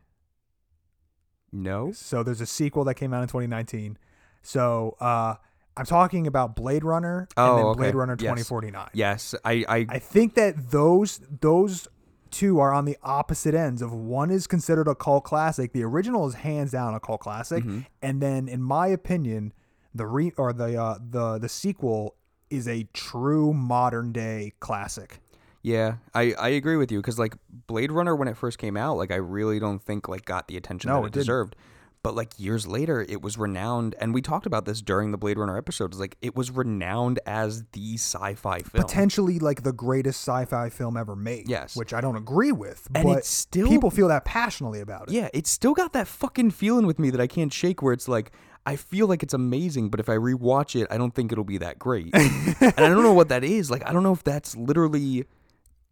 No. 1.52 1.92
So 1.92 2.22
there's 2.22 2.40
a 2.40 2.46
sequel 2.46 2.84
that 2.84 2.94
came 2.94 3.12
out 3.14 3.22
in 3.22 3.28
2019. 3.28 3.98
So 4.42 4.96
uh, 5.00 5.34
I'm 5.76 5.86
talking 5.86 6.26
about 6.26 6.54
Blade 6.56 6.84
Runner 6.84 7.20
and 7.20 7.48
Oh, 7.48 7.56
then 7.56 7.64
okay. 7.66 7.78
Blade 7.78 7.94
Runner 7.94 8.12
Yes. 8.18 8.20
2049. 8.20 8.88
Yes, 8.92 9.34
I 9.44 9.64
I, 9.68 9.86
I 9.88 9.98
think 9.98 10.34
that 10.34 10.70
those 10.70 11.20
those 11.40 11.88
two 12.30 12.60
are 12.60 12.72
on 12.74 12.84
the 12.84 12.96
opposite 13.02 13.54
ends 13.54 13.80
of 13.80 13.92
one 13.92 14.30
is 14.30 14.46
considered 14.46 14.86
a 14.88 14.94
cult 14.94 15.24
classic. 15.24 15.72
The 15.72 15.82
original 15.84 16.26
is 16.28 16.34
hands 16.34 16.72
down 16.72 16.94
a 16.94 17.00
cult 17.00 17.20
classic, 17.20 17.64
Mm-hmm. 17.64 17.80
and 18.02 18.20
then 18.22 18.48
in 18.48 18.62
my 18.62 18.88
opinion, 18.88 19.52
the 19.94 20.06
re 20.06 20.32
or 20.36 20.52
the 20.52 20.80
uh, 20.80 20.98
the 21.10 21.38
the 21.38 21.48
sequel 21.48 22.14
is 22.50 22.68
a 22.68 22.84
true 22.92 23.52
modern 23.52 24.12
day 24.12 24.52
classic. 24.60 25.20
Yeah 25.62 25.96
I 26.14 26.34
I 26.38 26.48
agree 26.50 26.76
with 26.76 26.90
you 26.92 26.98
because 27.00 27.18
like 27.18 27.34
Blade 27.66 27.92
Runner 27.92 28.14
when 28.16 28.28
it 28.28 28.36
first 28.36 28.58
came 28.58 28.76
out, 28.76 28.96
like 28.96 29.10
I 29.10 29.16
really 29.16 29.58
don't 29.58 29.82
think 29.82 30.08
like 30.08 30.24
got 30.24 30.48
the 30.48 30.56
attention 30.56 30.88
No, 30.90 31.00
that 31.02 31.08
it 31.08 31.16
it, 31.16 31.18
deserved. 31.20 31.56
But 32.04 32.14
like 32.14 32.30
years 32.38 32.64
later, 32.64 33.04
it 33.08 33.22
was 33.22 33.36
renowned, 33.36 33.96
and 34.00 34.14
we 34.14 34.22
talked 34.22 34.46
about 34.46 34.64
this 34.66 34.80
during 34.80 35.10
the 35.10 35.18
Blade 35.18 35.36
Runner 35.36 35.58
episodes. 35.58 35.98
Like 35.98 36.16
it 36.22 36.36
was 36.36 36.48
renowned 36.52 37.18
as 37.26 37.64
the 37.72 37.94
sci-fi 37.94 38.60
film. 38.60 38.84
Potentially 38.84 39.40
like 39.40 39.64
the 39.64 39.72
greatest 39.72 40.20
sci-fi 40.20 40.68
film 40.70 40.96
ever 40.96 41.16
made. 41.16 41.48
Yes. 41.50 41.74
which 41.76 41.92
I 41.92 42.00
don't 42.00 42.14
agree 42.16 42.52
with, 42.52 42.86
And 42.94 43.04
but 43.04 43.24
still- 43.24 43.66
people 43.68 43.90
feel 43.90 44.06
that 44.08 44.24
passionately 44.24 44.80
about 44.80 45.08
it. 45.08 45.14
Yeah, 45.14 45.28
it's 45.34 45.50
still 45.50 45.74
got 45.74 45.92
that 45.94 46.06
fucking 46.06 46.52
feeling 46.52 46.86
with 46.86 47.00
me 47.00 47.10
that 47.10 47.20
I 47.20 47.26
can't 47.26 47.52
shake. 47.52 47.82
Where 47.82 47.92
it's 47.92 48.06
like 48.06 48.30
I 48.64 48.76
feel 48.76 49.08
like 49.08 49.24
it's 49.24 49.34
amazing, 49.34 49.88
but 49.90 49.98
if 49.98 50.08
I 50.08 50.14
rewatch 50.16 50.80
it, 50.80 50.86
I 50.92 50.98
don't 50.98 51.14
think 51.14 51.32
it'll 51.32 51.42
be 51.42 51.58
that 51.58 51.80
great. 51.80 52.10
and 52.14 52.56
I 52.76 52.88
don't 52.88 53.02
know 53.02 53.12
what 53.12 53.30
that 53.30 53.42
is. 53.42 53.72
Like 53.72 53.82
I 53.86 53.92
don't 53.92 54.04
know 54.04 54.12
if 54.12 54.22
that's 54.22 54.56
literally 54.56 55.24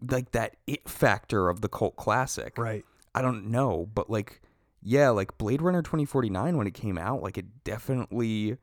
like 0.01 0.33
that 0.33 0.57
it 0.67 0.89
factor 0.89 1.49
of 1.49 1.61
the 1.61 1.69
cult 1.69 1.97
classic. 1.97 2.59
Right. 2.59 2.85
I 3.15 3.23
don't 3.23 3.47
know, 3.51 3.89
but 3.95 4.11
like 4.11 4.43
yeah, 4.83 5.09
like 5.11 5.37
Blade 5.39 5.63
Runner 5.63 5.83
2049 5.83 6.57
when 6.57 6.67
it 6.67 6.75
came 6.75 6.97
out, 6.99 7.23
like 7.23 7.39
it 7.39 7.65
definitely 7.65 8.59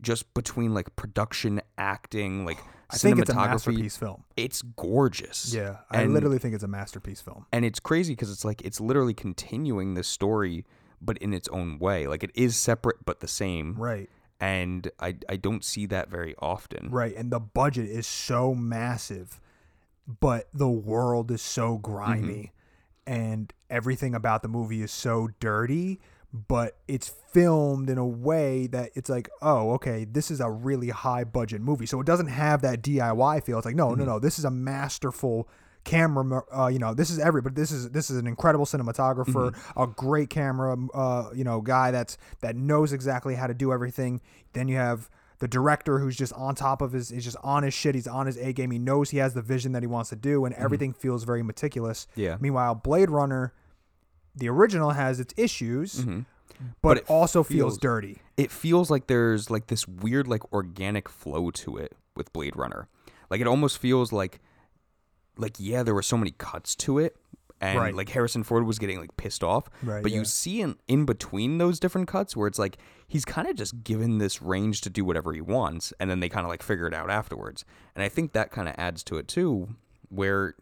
just 0.00 0.32
between 0.34 0.74
like 0.74 0.94
production, 0.96 1.60
acting, 1.78 2.44
like 2.44 2.58
I 2.90 2.96
think 2.98 3.18
it's 3.20 3.30
a 3.30 3.34
masterpiece 3.34 3.96
film. 3.96 4.24
it's 4.36 4.60
gorgeous. 4.62 5.54
Yeah, 5.54 5.76
I 5.90 6.02
And- 6.02 6.12
literally 6.12 6.38
think 6.38 6.54
it's 6.54 6.64
a 6.64 6.68
masterpiece 6.68 7.20
film. 7.20 7.46
and 7.52 7.64
it's 7.64 7.80
crazy 7.80 8.12
because 8.12 8.30
it's 8.30 8.44
like 8.44 8.60
it's 8.62 8.80
literally 8.80 9.14
continuing 9.14 9.94
this 9.94 10.08
story 10.08 10.66
but 11.04 11.16
in 11.18 11.32
its 11.34 11.48
own 11.48 11.78
way 11.80 12.06
like 12.06 12.22
it 12.22 12.30
is 12.34 12.54
separate 12.56 13.04
but 13.04 13.18
the 13.20 13.26
same 13.26 13.74
Right. 13.74 14.08
and 14.38 14.88
i 15.00 15.16
i 15.28 15.34
don't 15.34 15.64
see 15.64 15.84
that 15.86 16.08
very 16.10 16.34
often 16.38 16.90
Right. 16.90 17.16
And 17.16 17.32
the 17.32 17.40
budget 17.40 17.86
is 17.88 18.06
so 18.06 18.54
massive, 18.54 19.40
but 20.20 20.48
the 20.52 20.68
world 20.68 21.30
is 21.30 21.42
so 21.42 21.78
grimy 21.78 22.52
and 23.06 23.52
everything 23.70 24.14
about 24.14 24.42
the 24.42 24.48
movie 24.48 24.82
is 24.82 24.92
so 24.92 25.28
dirty, 25.40 26.00
but 26.32 26.76
it's 26.88 27.08
filmed 27.32 27.90
in 27.90 27.98
a 27.98 28.06
way 28.06 28.66
that 28.68 28.90
it's 28.94 29.10
like, 29.10 29.28
oh, 29.40 29.72
okay, 29.72 30.04
this 30.04 30.30
is 30.30 30.40
a 30.40 30.50
really 30.50 30.90
high 30.90 31.24
budget 31.24 31.60
movie. 31.60 31.86
So 31.86 32.00
it 32.00 32.06
doesn't 32.06 32.28
have 32.28 32.62
that 32.62 32.82
DIY 32.82 33.44
feel. 33.44 33.58
It's 33.58 33.66
like, 33.66 33.76
no, 33.76 33.94
no, 33.94 34.04
no, 34.04 34.18
this 34.18 34.38
is 34.38 34.44
a 34.44 34.50
masterful 34.50 35.48
camera 35.84 36.42
uh, 36.56 36.68
you 36.68 36.78
know 36.78 36.94
this 36.94 37.10
is 37.10 37.18
every 37.18 37.42
but 37.42 37.56
this 37.56 37.72
is 37.72 37.90
this 37.90 38.08
is 38.08 38.16
an 38.16 38.28
incredible 38.28 38.64
cinematographer 38.64 39.52
a 39.76 39.84
great 39.88 40.30
camera 40.30 40.76
uh 40.94 41.28
you 41.34 41.42
know 41.42 41.60
guy 41.60 41.90
that's 41.90 42.16
that 42.40 42.54
knows 42.54 42.92
exactly 42.92 43.34
how 43.34 43.48
to 43.48 43.54
do 43.54 43.72
everything 43.72 44.20
then 44.52 44.68
you 44.68 44.76
have 44.76 45.10
the 45.42 45.48
director 45.48 45.98
who's 45.98 46.14
just 46.16 46.32
on 46.34 46.54
top 46.54 46.80
of 46.80 46.92
his 46.92 47.10
is 47.10 47.24
just 47.24 47.36
on 47.42 47.64
his 47.64 47.74
shit. 47.74 47.96
He's 47.96 48.06
on 48.06 48.26
his 48.26 48.36
a 48.36 48.52
game. 48.52 48.70
He 48.70 48.78
knows 48.78 49.10
he 49.10 49.18
has 49.18 49.34
the 49.34 49.42
vision 49.42 49.72
that 49.72 49.82
he 49.82 49.88
wants 49.88 50.10
to 50.10 50.16
do 50.16 50.44
and 50.44 50.54
everything 50.54 50.92
feels 50.92 51.24
very 51.24 51.42
meticulous. 51.42 52.06
Yeah. 52.14 52.36
meanwhile 52.40 52.76
blade 52.76 53.10
runner 53.10 53.52
the 54.36 54.48
original 54.48 54.90
has 54.90 55.18
its 55.18 55.34
issues 55.36 55.96
but, 55.96 56.06
Mm-hmm. 56.06 56.20
But 56.80 56.96
it 56.98 57.04
also 57.10 57.42
feels 57.42 57.58
feels- 57.58 57.78
dirty. 57.78 58.22
It 58.36 58.52
feels 58.52 58.88
like 58.88 59.08
there's 59.08 59.50
like 59.50 59.66
this 59.66 59.88
weird 59.88 60.28
like 60.28 60.52
organic 60.52 61.08
flow 61.08 61.50
to 61.50 61.76
it 61.76 61.96
with 62.14 62.32
blade 62.32 62.54
runner. 62.54 62.86
Like 63.28 63.40
it 63.40 63.48
almost 63.48 63.78
feels 63.78 64.12
like 64.12 64.38
like 65.36 65.56
yeah 65.58 65.82
there 65.82 65.94
were 65.94 66.02
so 66.02 66.16
many 66.16 66.30
cuts 66.38 66.76
to 66.76 66.98
it 67.00 67.16
and 67.62 67.78
Right. 67.78 67.94
like 67.94 68.08
harrison 68.10 68.42
ford 68.42 68.64
was 68.66 68.78
getting 68.78 68.98
like 69.00 69.16
pissed 69.16 69.42
off 69.44 69.68
Right, 69.82 70.02
but 70.02 70.12
yeah. 70.12 70.18
you 70.18 70.24
see 70.24 70.60
in, 70.60 70.76
in 70.88 71.04
between 71.06 71.58
those 71.58 71.80
different 71.80 72.08
cuts 72.08 72.36
where 72.36 72.46
it's 72.48 72.58
like 72.58 72.76
he's 73.08 73.24
kind 73.24 73.48
of 73.48 73.56
just 73.56 73.82
given 73.84 74.18
this 74.18 74.42
range 74.42 74.80
to 74.82 74.90
do 74.90 75.04
whatever 75.04 75.32
he 75.32 75.40
wants 75.40 75.92
and 76.00 76.10
then 76.10 76.20
they 76.20 76.28
kind 76.28 76.44
of 76.44 76.50
like 76.50 76.62
figure 76.62 76.86
it 76.86 76.92
out 76.94 77.08
afterwards 77.10 77.64
and 77.94 78.02
i 78.04 78.08
think 78.08 78.32
that 78.32 78.50
kind 78.50 78.68
of 78.68 78.74
adds 78.76 79.02
to 79.04 79.16
it 79.16 79.28
too 79.28 79.68
where 80.10 80.54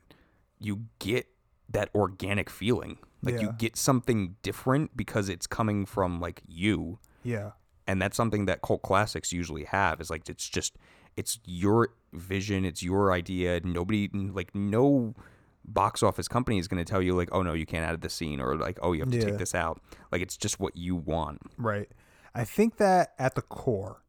you 0.61 0.83
get 0.99 1.27
that 1.69 1.89
organic 1.95 2.49
feeling 2.51 2.99
like 3.23 3.35
Yeah. 3.37 3.41
you 3.43 3.53
get 3.59 3.77
something 3.77 4.37
different 4.43 4.97
because 4.97 5.29
it's 5.29 5.47
coming 5.47 5.87
from 5.87 6.21
like 6.21 6.43
you 6.47 6.99
yeah 7.23 7.53
and 7.87 8.01
that's 8.01 8.17
something 8.17 8.45
that 8.47 8.61
cult 8.63 8.83
classics 8.83 9.33
usually 9.33 9.65
have 9.65 10.01
is 10.01 10.11
like 10.11 10.29
it's 10.29 10.49
just 10.49 10.77
it's 11.17 11.39
your 11.45 11.89
vision 12.13 12.65
it's 12.65 12.83
your 12.83 13.13
idea 13.13 13.61
nobody 13.65 14.09
like 14.13 14.55
no 14.55 15.15
box 15.65 16.03
office 16.03 16.27
company 16.29 16.59
is 16.59 16.67
going 16.69 16.85
to 16.85 16.91
tell 16.91 17.03
you 17.03 17.13
like 17.15 17.29
oh 17.33 17.43
no 17.43 17.53
you 17.53 17.67
can't 17.67 17.85
add 17.85 18.01
the 18.01 18.09
scene 18.11 18.41
or 18.41 18.57
like 18.57 18.79
oh 18.83 18.93
you 18.93 19.01
have 19.01 19.11
to 19.11 19.19
Yeah. 19.19 19.25
take 19.27 19.39
this 19.39 19.55
out 19.55 19.81
like 20.11 20.21
it's 20.23 20.37
just 20.37 20.59
what 20.59 20.77
you 20.77 20.97
want 20.97 21.41
Right. 21.57 21.89
I 22.35 22.45
think 22.45 22.77
that 22.77 23.13
at 23.19 23.35
the 23.35 23.43
core, 23.43 24.03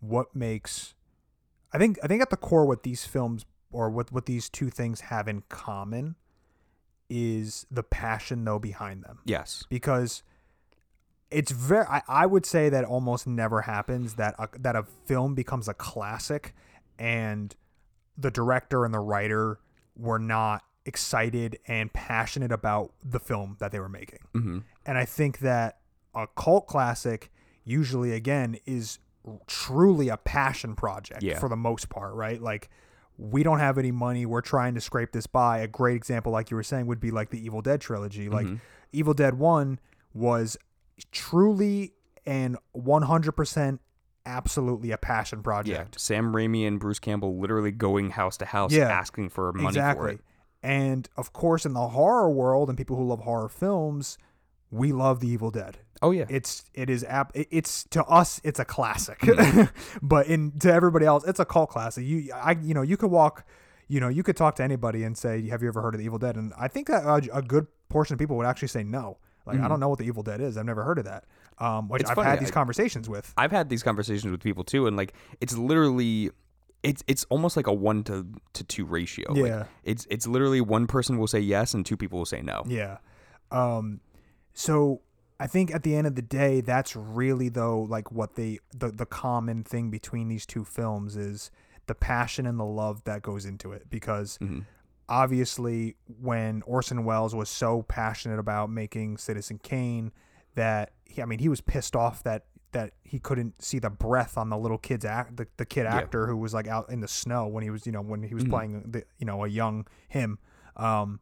what 0.00 0.34
makes 0.34 0.94
I 1.72 1.78
think 1.78 1.98
I 2.02 2.06
think 2.06 2.22
at 2.22 2.30
the 2.30 2.36
core 2.36 2.64
what 2.66 2.82
these 2.82 3.04
films 3.04 3.44
or 3.70 3.90
what 3.90 4.10
what 4.12 4.26
these 4.26 4.48
two 4.48 4.70
things 4.70 5.02
have 5.02 5.28
in 5.28 5.42
common 5.48 6.16
is 7.10 7.66
the 7.70 7.82
passion 7.82 8.44
though 8.44 8.58
behind 8.58 9.02
them. 9.04 9.20
yes 9.24 9.64
Because 9.68 10.22
it's 11.30 11.50
very 11.52 11.84
I, 11.86 12.02
I 12.08 12.26
would 12.26 12.44
say 12.46 12.68
that 12.70 12.84
almost 12.84 13.26
never 13.26 13.62
happens 13.62 14.14
that 14.14 14.34
a, 14.38 14.48
that 14.58 14.76
a 14.76 14.82
film 15.06 15.34
becomes 15.34 15.68
a 15.68 15.74
classic 15.74 16.54
and 16.98 17.54
the 18.16 18.30
director 18.30 18.84
and 18.84 18.92
the 18.92 18.98
writer 19.00 19.60
were 19.96 20.18
not 20.18 20.62
excited 20.88 21.58
and 21.68 21.92
passionate 21.92 22.50
about 22.50 22.92
the 23.04 23.20
film 23.20 23.56
that 23.60 23.70
they 23.70 23.78
were 23.78 23.88
making. 23.88 24.20
mm-hmm. 24.34 24.58
And 24.86 24.98
I 24.98 25.04
think 25.04 25.38
that 25.40 25.78
a 26.14 26.26
cult 26.36 26.66
classic 26.66 27.30
usually 27.64 28.12
again 28.12 28.56
is 28.66 28.98
truly 29.46 30.08
a 30.08 30.16
passion 30.16 30.74
project 30.74 31.22
Yeah. 31.22 31.38
for 31.38 31.48
the 31.50 31.56
most 31.56 31.88
part, 31.90 32.14
right? 32.14 32.40
Like 32.40 32.70
we 33.18 33.42
don't 33.42 33.58
have 33.58 33.76
any 33.78 33.90
money. 33.92 34.24
We're 34.26 34.40
trying 34.40 34.74
to 34.74 34.80
scrape 34.80 35.12
this 35.12 35.26
by. 35.26 35.58
A 35.58 35.66
great 35.68 35.96
example, 35.96 36.32
like 36.32 36.50
you 36.50 36.56
were 36.56 36.62
saying, 36.62 36.86
would 36.86 37.00
be 37.00 37.10
like 37.10 37.28
the 37.30 37.44
Evil 37.44 37.60
Dead 37.60 37.80
trilogy. 37.80 38.28
Like 38.30 38.46
Mhm. 38.46 38.60
Evil 38.92 39.12
Dead 39.12 39.34
1 39.34 39.78
was 40.14 40.56
truly 41.12 41.92
and 42.24 42.56
100% 42.74 43.80
absolutely 44.26 44.90
a 44.90 44.98
passion 44.98 45.38
Yeah, 45.38 45.42
project. 45.42 46.00
Sam 46.00 46.32
Raimi 46.32 46.66
and 46.66 46.78
Bruce 46.78 46.98
Campbell 46.98 47.38
literally 47.38 47.70
going 47.72 48.10
house 48.10 48.36
to 48.38 48.44
house 48.46 48.72
Yeah, 48.72 48.88
asking 48.88 49.30
for 49.30 49.52
money 49.52 49.68
exactly. 49.68 50.02
for 50.02 50.08
it. 50.14 50.20
And 50.62 51.08
of 51.16 51.32
course, 51.32 51.64
in 51.64 51.72
the 51.72 51.88
horror 51.88 52.30
world 52.30 52.68
and 52.68 52.76
people 52.76 52.96
who 52.96 53.04
love 53.06 53.20
horror 53.20 53.48
films, 53.48 54.18
we 54.70 54.92
love 54.92 55.20
the 55.20 55.28
Evil 55.28 55.50
Dead. 55.50 55.78
Oh 56.02 56.10
yeah, 56.12 56.26
It's 56.28 56.64
it 56.74 56.88
is 56.90 57.02
app. 57.04 57.32
It's 57.34 57.84
to 57.90 58.04
us, 58.04 58.40
it's 58.44 58.58
a 58.60 58.64
classic, 58.64 59.18
Mm-hmm. 59.20 59.64
but 60.06 60.26
in 60.26 60.52
to 60.60 60.72
everybody 60.72 61.06
else, 61.06 61.24
it's 61.26 61.40
a 61.40 61.44
cult 61.44 61.70
classic. 61.70 62.04
You 62.04 62.32
I 62.34 62.56
you 62.60 62.74
know 62.74 62.82
you 62.82 62.96
could 62.96 63.10
walk, 63.10 63.44
you 63.88 63.98
know 64.00 64.08
you 64.08 64.22
could 64.22 64.36
talk 64.36 64.56
to 64.56 64.62
anybody 64.64 65.02
and 65.04 65.16
say, 65.16 65.48
have 65.48 65.62
you 65.62 65.68
ever 65.68 65.80
heard 65.82 65.94
of 65.94 65.98
the 66.00 66.04
Evil 66.04 66.18
Dead? 66.18 66.36
And 66.36 66.52
I 66.58 66.68
think 66.68 66.88
that 66.88 67.04
a, 67.04 67.38
a 67.38 67.42
good 67.42 67.66
portion 67.88 68.14
of 68.14 68.18
people 68.18 68.36
would 68.36 68.46
actually 68.46 68.68
say 68.68 68.82
no. 68.84 69.18
Like 69.46 69.60
I 69.60 69.66
don't 69.68 69.80
know 69.80 69.88
what 69.88 69.98
the 69.98 70.04
Evil 70.04 70.22
Dead 70.22 70.40
is. 70.42 70.58
I've 70.58 70.66
never 70.66 70.82
heard 70.84 70.98
of 70.98 71.06
that. 71.06 71.24
Um, 71.58 71.88
which 71.88 72.02
Mm-hmm. 72.02 72.02
It's 72.02 72.10
I've 72.10 72.14
funny, 72.16 72.28
had 72.30 72.40
these 72.40 72.50
I- 72.50 72.54
conversations 72.54 73.08
with. 73.08 73.32
I've 73.38 73.50
had 73.50 73.68
these 73.70 73.82
conversations 73.82 74.30
with 74.30 74.40
people 74.42 74.62
too, 74.62 74.86
and 74.86 74.96
like 74.96 75.14
it's 75.40 75.56
literally. 75.56 76.30
It's 76.82 77.02
it's 77.06 77.24
almost 77.30 77.56
like 77.56 77.66
a 77.66 77.72
one 77.72 78.04
to, 78.04 78.26
to 78.52 78.64
two 78.64 78.84
ratio. 78.84 79.32
Like, 79.32 79.46
Yeah. 79.46 79.64
it's 79.84 80.06
it's 80.10 80.26
literally 80.26 80.60
one 80.60 80.86
person 80.86 81.18
will 81.18 81.26
say 81.26 81.40
yes 81.40 81.74
and 81.74 81.84
two 81.84 81.96
people 81.96 82.18
will 82.18 82.26
say 82.26 82.40
no. 82.40 82.62
Yeah. 82.66 82.98
Um 83.50 84.00
so 84.54 85.00
I 85.40 85.46
think 85.46 85.72
at 85.74 85.82
the 85.82 85.94
end 85.94 86.06
of 86.06 86.14
the 86.14 86.22
day 86.22 86.60
that's 86.60 86.94
really 86.96 87.48
though 87.48 87.80
like 87.82 88.12
what 88.12 88.34
they 88.36 88.58
the 88.76 88.90
the 88.90 89.06
common 89.06 89.64
thing 89.64 89.90
between 89.90 90.28
these 90.28 90.46
two 90.46 90.64
films 90.64 91.16
is 91.16 91.50
the 91.86 91.94
passion 91.94 92.46
and 92.46 92.58
the 92.60 92.64
love 92.64 93.02
that 93.04 93.22
goes 93.22 93.44
into 93.44 93.72
it 93.72 93.88
because 93.90 94.38
Mhm. 94.38 94.64
obviously 95.08 95.96
when 96.20 96.62
Orson 96.62 97.04
Welles 97.04 97.34
was 97.34 97.48
so 97.48 97.82
passionate 97.82 98.38
about 98.38 98.70
making 98.70 99.16
Citizen 99.16 99.58
Kane 99.62 100.12
that 100.54 100.92
he, 101.04 101.22
I 101.22 101.24
mean 101.24 101.38
he 101.38 101.48
was 101.48 101.60
pissed 101.60 101.96
off 101.96 102.22
that 102.24 102.44
that 102.72 102.92
he 103.02 103.18
couldn't 103.18 103.62
see 103.62 103.78
the 103.78 103.90
breath 103.90 104.36
on 104.36 104.50
the 104.50 104.58
little 104.58 104.78
kid's 104.78 105.04
act 105.04 105.36
the, 105.36 105.46
the 105.56 105.64
kid 105.64 105.86
actor 105.86 106.26
who 106.26 106.36
was 106.36 106.52
like 106.52 106.66
out 106.66 106.90
in 106.90 107.00
the 107.00 107.08
snow 107.08 107.46
when 107.46 107.62
he 107.62 107.70
was 107.70 107.86
you 107.86 107.92
know 107.92 108.02
when 108.02 108.22
he 108.22 108.34
was 108.34 108.44
mm. 108.44 108.50
playing 108.50 108.84
the 108.86 109.02
you 109.18 109.26
know 109.26 109.44
a 109.44 109.48
young 109.48 109.86
him 110.08 110.38
um 110.76 111.20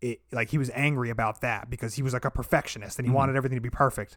it 0.00 0.20
like 0.32 0.50
he 0.50 0.58
was 0.58 0.70
angry 0.74 1.10
about 1.10 1.40
that 1.40 1.70
because 1.70 1.94
he 1.94 2.02
was 2.02 2.12
like 2.12 2.24
a 2.24 2.30
perfectionist 2.30 2.98
and 2.98 3.06
he 3.06 3.08
mm-hmm. 3.08 3.16
wanted 3.16 3.36
everything 3.36 3.56
to 3.56 3.62
be 3.62 3.70
perfect. 3.70 4.16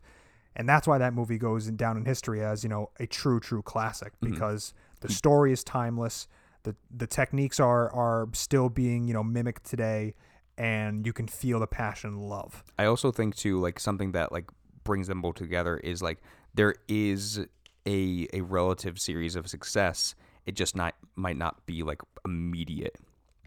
And 0.56 0.68
that's 0.68 0.88
why 0.88 0.98
that 0.98 1.14
movie 1.14 1.38
goes 1.38 1.68
in, 1.68 1.78
down 1.78 1.96
in 1.96 2.06
history 2.06 2.44
as 2.44 2.64
you 2.64 2.70
know 2.70 2.90
a 3.00 3.08
true 3.08 3.40
true 3.40 3.62
classic 3.62 4.14
mm-hmm. 4.14 4.34
because 4.34 4.74
the 5.02 5.08
mm. 5.08 5.14
story 5.14 5.54
is 5.54 5.64
timeless 5.64 6.28
the 6.64 6.76
the 6.92 7.08
techniques 7.08 7.60
are 7.60 7.92
are 7.94 8.28
still 8.34 8.70
being 8.70 9.08
you 9.08 9.14
know 9.14 9.24
mimicked 9.24 9.64
today 9.64 10.14
and 10.58 11.06
you 11.06 11.14
can 11.14 11.28
feel 11.28 11.60
the 11.60 11.68
passion 11.68 12.10
and 12.10 12.30
love. 12.30 12.66
I 12.78 12.86
also 12.86 13.12
think 13.12 13.36
too, 13.36 13.62
like 13.62 13.80
something 13.80 14.12
that 14.12 14.34
like 14.34 14.50
brings 14.84 15.08
them 15.08 15.22
both 15.22 15.36
together 15.36 15.78
is 15.78 16.02
like 16.02 16.20
there 16.54 16.76
is 16.88 17.40
a 17.88 18.28
a 18.34 18.42
relative 18.42 19.00
series 19.00 19.36
of 19.36 19.48
success. 19.48 20.16
It 20.46 20.56
just 20.56 20.76
not 20.76 20.96
might 21.16 21.38
not 21.38 21.66
be 21.66 21.84
like 21.84 22.02
immediate. 22.26 22.96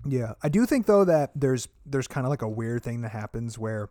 Yeah, 0.04 0.34
I 0.42 0.48
do 0.48 0.66
think 0.66 0.86
though 0.86 1.04
that 1.04 1.30
there's 1.34 1.68
there's 1.86 2.08
kind 2.08 2.26
of 2.26 2.30
like 2.30 2.42
a 2.42 2.48
weird 2.48 2.82
thing 2.82 3.02
that 3.02 3.10
happens 3.10 3.58
where 3.58 3.90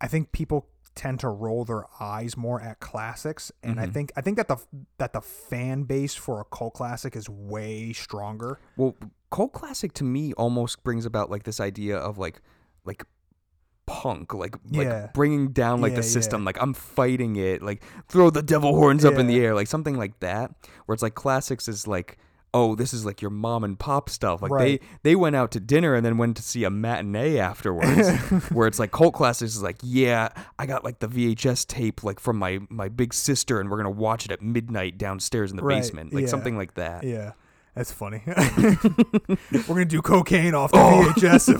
I 0.00 0.08
think 0.08 0.32
people 0.32 0.68
tend 0.94 1.20
to 1.20 1.28
roll 1.28 1.64
their 1.64 1.84
eyes 2.00 2.36
more 2.36 2.60
at 2.60 2.80
classics, 2.80 3.52
and 3.62 3.78
I 3.78 3.84
mm-hmm. 3.84 3.92
think 3.92 4.12
I 4.16 4.20
think 4.20 4.36
that 4.38 4.48
the 4.48 4.56
that 4.98 5.12
the 5.12 5.20
fan 5.20 5.84
base 5.84 6.14
for 6.14 6.40
a 6.40 6.44
cult 6.44 6.74
classic 6.74 7.14
is 7.14 7.28
way 7.28 7.92
stronger. 7.92 8.58
Well, 8.76 8.96
cult 9.30 9.52
classic 9.52 9.92
to 9.94 10.04
me 10.04 10.32
almost 10.34 10.82
brings 10.82 11.06
about 11.06 11.30
like 11.30 11.44
this 11.44 11.60
idea 11.60 11.96
of 11.98 12.18
like 12.18 12.40
like 12.84 13.04
punk 13.92 14.32
like 14.34 14.54
Yeah. 14.70 14.82
like 15.02 15.14
bringing 15.14 15.48
down 15.48 15.80
like 15.80 15.90
Yeah, 15.92 16.00
the 16.00 16.06
yeah. 16.06 16.12
system 16.12 16.44
like 16.44 16.56
i'm 16.62 16.74
fighting 16.74 17.34
it 17.36 17.60
like 17.60 17.82
throw 18.08 18.30
the 18.30 18.42
devil 18.42 18.72
horns 18.74 19.04
up 19.04 19.14
in 19.14 19.26
the 19.26 19.38
air 19.44 19.52
like 19.54 19.66
something 19.66 19.96
like 19.96 20.20
that 20.20 20.52
where 20.86 20.94
it's 20.94 21.02
like 21.02 21.14
classics 21.16 21.66
is 21.66 21.88
like 21.88 22.16
oh 22.54 22.74
this 22.76 22.92
is 22.94 23.04
like 23.04 23.20
your 23.22 23.30
mom 23.30 23.62
and 23.64 23.78
pop 23.78 24.08
stuff 24.08 24.42
like 24.42 24.50
Right. 24.52 24.80
they 24.80 25.10
they 25.10 25.16
went 25.16 25.34
out 25.36 25.50
to 25.52 25.60
dinner 25.60 25.94
and 25.94 26.04
then 26.06 26.18
went 26.18 26.36
to 26.36 26.42
see 26.42 26.62
a 26.64 26.70
matinee 26.70 27.38
afterwards 27.38 28.08
where 28.52 28.66
it's 28.68 28.78
like 28.78 28.92
cult 28.92 29.14
classics 29.14 29.54
is 29.56 29.62
like 29.62 29.76
yeah 29.82 30.28
i 30.58 30.66
got 30.66 30.84
like 30.84 30.98
the 31.00 31.08
vhs 31.08 31.66
tape 31.66 32.02
like 32.04 32.18
from 32.20 32.38
my 32.38 32.60
my 32.68 32.88
big 32.88 33.12
sister 33.14 33.60
and 33.60 33.70
we're 33.70 33.76
gonna 33.76 33.90
watch 33.90 34.24
it 34.24 34.30
at 34.32 34.40
midnight 34.42 34.98
downstairs 34.98 35.50
in 35.50 35.56
the 35.56 35.62
Right, 35.64 35.76
basement 35.80 36.12
like 36.14 36.22
yeah. 36.22 36.28
something 36.28 36.56
like 36.56 36.74
that 36.74 37.02
Yeah, 37.04 37.32
that's 37.74 37.92
funny. 37.92 38.22
We're 38.26 39.62
gonna 39.68 39.84
do 39.84 40.02
cocaine 40.02 40.54
off 40.54 40.72
the 40.72 40.78
VHS. 40.78 41.54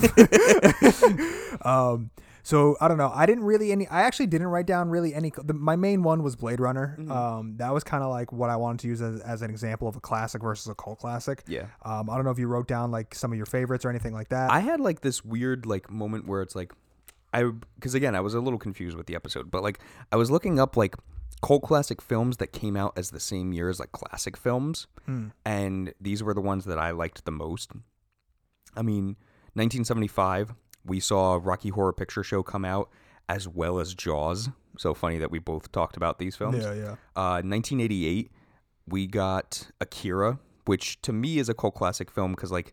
Of 1.61 1.67
um, 1.67 2.11
so 2.43 2.77
I 2.81 2.89
don't 2.89 2.99
know. 2.99 3.13
I 3.15 3.27
didn't 3.27 3.45
really 3.45 3.71
any. 3.71 3.87
I 3.89 4.03
actually 4.03 4.27
didn't 4.27 4.49
write 4.49 4.67
down 4.67 4.91
really 4.91 5.15
any. 5.15 5.33
The, 5.37 5.55
my 5.55 5.77
main 5.77 6.03
one 6.03 6.23
was 6.23 6.37
Blade 6.37 6.59
Runner. 6.59 6.99
Um, 7.09 7.57
that 7.59 7.73
was 7.73 7.85
kind 7.85 8.03
of 8.03 8.11
like 8.11 8.33
what 8.33 8.51
I 8.51 8.57
wanted 8.57 8.81
to 8.81 8.89
use 8.89 9.01
as, 9.01 9.21
as 9.21 9.43
an 9.43 9.51
example 9.51 9.87
of 9.89 9.97
a 9.97 10.01
classic 10.01 10.43
versus 10.43 10.67
a 10.69 10.75
cult 10.75 10.99
classic. 10.99 11.43
yeah 11.47 11.67
Um, 11.85 12.11
I 12.11 12.17
don't 12.17 12.25
know 12.25 12.31
if 12.31 12.39
you 12.39 12.49
wrote 12.49 12.67
down 12.67 12.91
like 12.91 13.15
some 13.15 13.31
of 13.33 13.37
your 13.37 13.47
favorites 13.47 13.85
or 13.85 13.91
anything 13.91 14.13
like 14.13 14.31
that. 14.31 14.51
I 14.51 14.61
had 14.61 14.81
like 14.81 15.03
this 15.03 15.25
weird 15.25 15.67
like 15.67 15.91
moment 15.91 16.27
where 16.27 16.43
it's 16.43 16.57
like 16.57 16.73
I 17.33 17.45
because 17.77 17.95
again 17.95 18.15
I 18.17 18.21
was 18.21 18.35
a 18.35 18.41
little 18.41 18.59
confused 18.59 18.97
with 18.97 19.07
the 19.07 19.15
episode, 19.15 19.51
but 19.51 19.63
like 19.63 19.79
I 20.11 20.17
was 20.17 20.31
looking 20.31 20.59
up 20.59 20.77
like 20.77 20.97
cult 21.43 21.63
classic 21.63 22.03
films 22.03 22.37
that 22.39 22.49
came 22.53 22.77
out 22.77 22.93
as 22.97 23.11
the 23.11 23.21
same 23.21 23.53
year 23.53 23.69
as 23.69 23.81
like 23.81 23.93
classic 23.93 24.37
films, 24.37 24.87
and 25.45 25.93
these 26.01 26.23
were 26.23 26.35
the 26.35 26.41
ones 26.41 26.65
that 26.67 26.79
I 26.79 26.91
liked 26.93 27.25
the 27.25 27.31
most. 27.33 27.73
I 28.77 28.83
mean, 28.83 29.17
1975, 29.55 30.55
we 30.85 31.01
saw 31.01 31.39
Rocky 31.43 31.71
Horror 31.71 31.93
Picture 31.93 32.23
Show 32.23 32.43
come 32.43 32.65
out 32.65 32.89
as 33.29 33.47
well 33.49 33.79
as 33.81 33.95
Jaws. 33.95 34.49
So 34.79 34.95
funny 34.95 35.19
that 35.19 35.31
we 35.31 35.39
both 35.39 35.73
talked 35.73 35.97
about 35.97 36.19
these 36.19 36.37
films. 36.37 36.63
yeah, 36.63 36.73
yeah, 36.75 36.93
Uh, 37.17 37.43
1988, 37.43 38.31
we 38.87 39.07
got 39.07 39.69
Akira, 39.81 40.39
which 40.65 41.01
to 41.03 41.13
me 41.13 41.39
is 41.39 41.49
a 41.49 41.55
cult 41.55 41.75
classic 41.75 42.11
film 42.11 42.33
because 42.33 42.51
like 42.53 42.73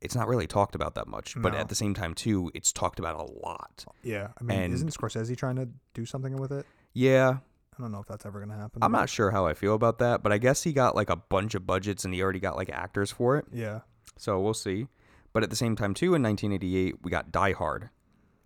it's 0.00 0.14
not 0.14 0.28
really 0.28 0.46
talked 0.46 0.74
about 0.74 0.94
that 0.94 1.06
much, 1.08 1.34
but 1.40 1.52
No. 1.52 1.58
at 1.58 1.68
the 1.68 1.74
same 1.74 1.94
time 1.94 2.14
too, 2.14 2.50
it's 2.54 2.72
talked 2.72 2.98
about 2.98 3.16
a 3.20 3.32
lot. 3.46 3.84
yeah. 4.02 4.28
I 4.40 4.44
mean, 4.44 4.58
And- 4.58 4.74
isn't 4.74 4.90
Scorsese 4.94 5.36
trying 5.36 5.56
to 5.56 5.68
do 5.94 6.04
something 6.06 6.36
with 6.36 6.52
it? 6.52 6.66
Yeah, 6.94 7.38
I 7.78 7.82
don't 7.82 7.92
know 7.92 8.00
if 8.00 8.06
that's 8.06 8.24
ever 8.24 8.40
gonna 8.40 8.56
happen. 8.56 8.82
I'm 8.82 8.92
not 8.92 9.08
sure 9.10 9.30
how 9.30 9.46
I 9.46 9.54
feel 9.54 9.74
about 9.74 9.98
that, 9.98 10.22
but 10.22 10.32
I 10.32 10.38
guess 10.38 10.62
he 10.62 10.72
got 10.72 10.96
like 10.96 11.10
a 11.10 11.16
bunch 11.16 11.54
of 11.54 11.66
budgets 11.66 12.04
and 12.04 12.14
he 12.14 12.22
already 12.22 12.40
got 12.40 12.56
like 12.56 12.70
actors 12.70 13.10
for 13.10 13.36
it, 13.36 13.44
Yeah, 13.52 13.80
so 14.16 14.40
we'll 14.40 14.54
see. 14.54 14.86
But 15.32 15.42
at 15.42 15.50
the 15.50 15.56
same 15.56 15.76
time 15.76 15.92
too, 15.92 16.14
in 16.14 16.22
1988, 16.22 16.96
we 17.02 17.10
got 17.10 17.30
Die 17.30 17.52
Hard. 17.52 17.90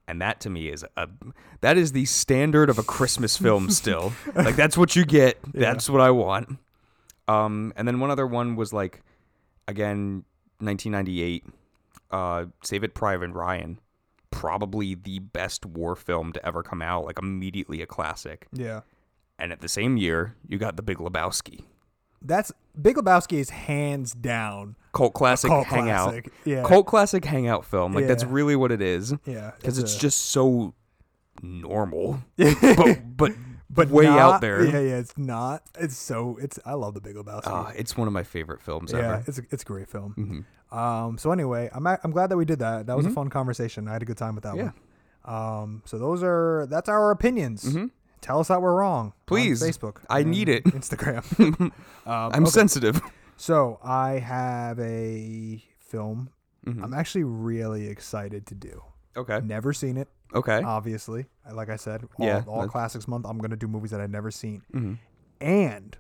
And 0.09 0.21
that 0.21 0.41
to 0.41 0.51
me 0.51 0.69
is 0.69 0.85
a 0.97 1.09
that 1.61 1.77
is 1.77 1.93
the 1.93 2.05
standard 2.05 2.69
of 2.69 2.79
a 2.81 2.83
Christmas 2.83 3.37
film 3.37 3.71
still. 3.83 4.13
like 4.35 4.57
that's 4.57 4.77
what 4.77 4.97
you 4.97 5.05
get. 5.05 5.39
That's 5.55 5.89
what 5.89 6.01
I 6.01 6.11
want. 6.11 6.59
Um 7.29 7.73
and 7.77 7.87
then 7.87 8.01
one 8.01 8.11
other 8.11 8.27
one 8.27 8.57
was 8.57 8.73
like 8.73 9.03
again 9.69 10.25
1998 10.59 11.45
uh 12.11 12.47
Saving 12.65 12.91
Private 12.91 13.31
Ryan. 13.31 13.79
Probably 14.33 14.95
the 14.97 15.21
best 15.21 15.65
war 15.65 15.95
film 15.95 16.33
to 16.33 16.45
ever 16.45 16.65
come 16.65 16.83
out, 16.83 17.05
like 17.05 17.19
immediately 17.21 17.81
a 17.83 17.87
classic. 17.87 18.49
yeah. 18.53 18.81
And 19.41 19.53
at 19.53 19.61
the 19.61 19.69
same 19.69 19.97
year, 19.97 20.37
you 20.47 20.59
got 20.59 20.77
The 20.77 20.83
Big 20.83 20.99
Lebowski. 20.99 21.65
That's 22.23 22.53
Big 22.81 22.97
Lebowski 22.97 23.39
is 23.39 23.49
hands 23.51 24.13
down 24.13 24.77
Cult 24.93 25.15
classic 25.15 25.49
cult 25.49 25.67
hangout. 25.67 26.11
classic. 26.11 26.33
Yeah, 26.45 26.63
Cult 26.65 26.87
classic 26.87 27.25
hangout 27.25 27.65
film. 27.65 27.95
Like 27.95 28.07
that's 28.07 28.25
really 28.25 28.57
what 28.57 28.71
it 28.73 28.83
is. 28.83 29.15
yeah. 29.25 29.53
because 29.57 29.79
it's, 29.79 29.97
a- 29.97 29.99
just 29.99 30.19
so 30.27 30.75
normal, 31.43 32.21
but 32.37 33.17
but 33.17 33.33
but 33.71 33.89
way 33.89 34.05
not- 34.05 34.19
out 34.19 34.41
there. 34.43 34.65
Yeah, 34.65 34.81
yeah, 34.81 34.99
it's 34.99 35.17
not. 35.17 35.63
It's 35.79 35.97
so 35.97 36.37
it's. 36.41 36.59
I 36.67 36.75
love 36.75 36.93
the 36.95 37.01
Big 37.01 37.17
Lebowski. 37.17 37.43
Ah, 37.47 37.73
it's 37.75 37.97
one 37.97 38.07
of 38.09 38.13
my 38.13 38.23
favorite 38.25 38.61
films 38.61 38.93
ever. 38.93 39.03
yeah, 39.03 39.13
ever. 39.15 39.25
it's 39.27 39.39
a, 39.39 39.43
it's 39.51 39.63
a 39.63 39.67
great 39.67 39.89
film. 39.89 40.45
Mhm. 40.71 40.77
Um. 40.77 41.17
So 41.19 41.33
anyway, 41.33 41.71
I'm 41.73 41.87
I'm 41.87 42.11
glad 42.11 42.29
that 42.31 42.37
we 42.37 42.45
did 42.45 42.59
that. 42.59 42.87
That 42.87 42.97
was 42.97 43.07
a 43.07 43.11
fun 43.11 43.31
conversation. 43.31 43.89
I 43.89 43.93
had 43.95 44.03
a 44.03 44.05
good 44.05 44.19
time 44.19 44.35
with 44.35 44.45
that 44.45 44.55
Mm-hmm. 44.55 44.59
Yeah. 44.67 45.33
one. 45.33 45.63
Um. 45.63 45.83
So 45.87 45.99
those 45.99 46.23
are 46.23 46.67
that's 46.69 46.89
our 46.89 47.11
opinions. 47.11 47.65
Tell 48.21 48.41
us 48.41 48.49
that 48.49 48.61
we're 48.63 48.75
wrong. 48.75 49.07
on 49.07 49.11
Mm-hmm. 49.11 49.27
Please. 49.27 49.63
Facebook. 49.63 49.99
I 50.11 50.23
need 50.23 50.49
it. 50.49 50.65
Instagram. 50.81 51.25
um, 51.61 51.73
I'm 52.07 52.43
okay. 52.43 52.51
sensitive. 52.51 53.01
So 53.37 53.79
I 53.83 54.13
have 54.19 54.79
a 54.81 55.63
film. 55.79 56.31
Mhm. 56.67 56.83
I'm 56.85 56.93
actually 56.95 57.25
really 57.25 57.87
excited 57.89 58.47
to 58.49 58.55
do. 58.55 58.83
Okay. 59.17 59.41
Never 59.43 59.73
seen 59.73 59.97
it, 59.97 60.09
Okay. 60.35 60.63
obviously. 60.63 61.25
Like 61.51 61.71
I 61.71 61.77
said, 61.77 62.05
all, 62.19 62.27
Yeah, 62.27 62.43
all 62.47 62.57
that's- 62.57 62.71
classics 62.71 63.09
month. 63.09 63.25
I'm 63.27 63.39
gonna 63.39 63.57
do 63.57 63.67
movies 63.67 63.91
that 63.93 64.01
I've 64.01 64.11
never 64.11 64.31
seen. 64.31 64.63
hmm 64.73 64.95
and 65.41 65.97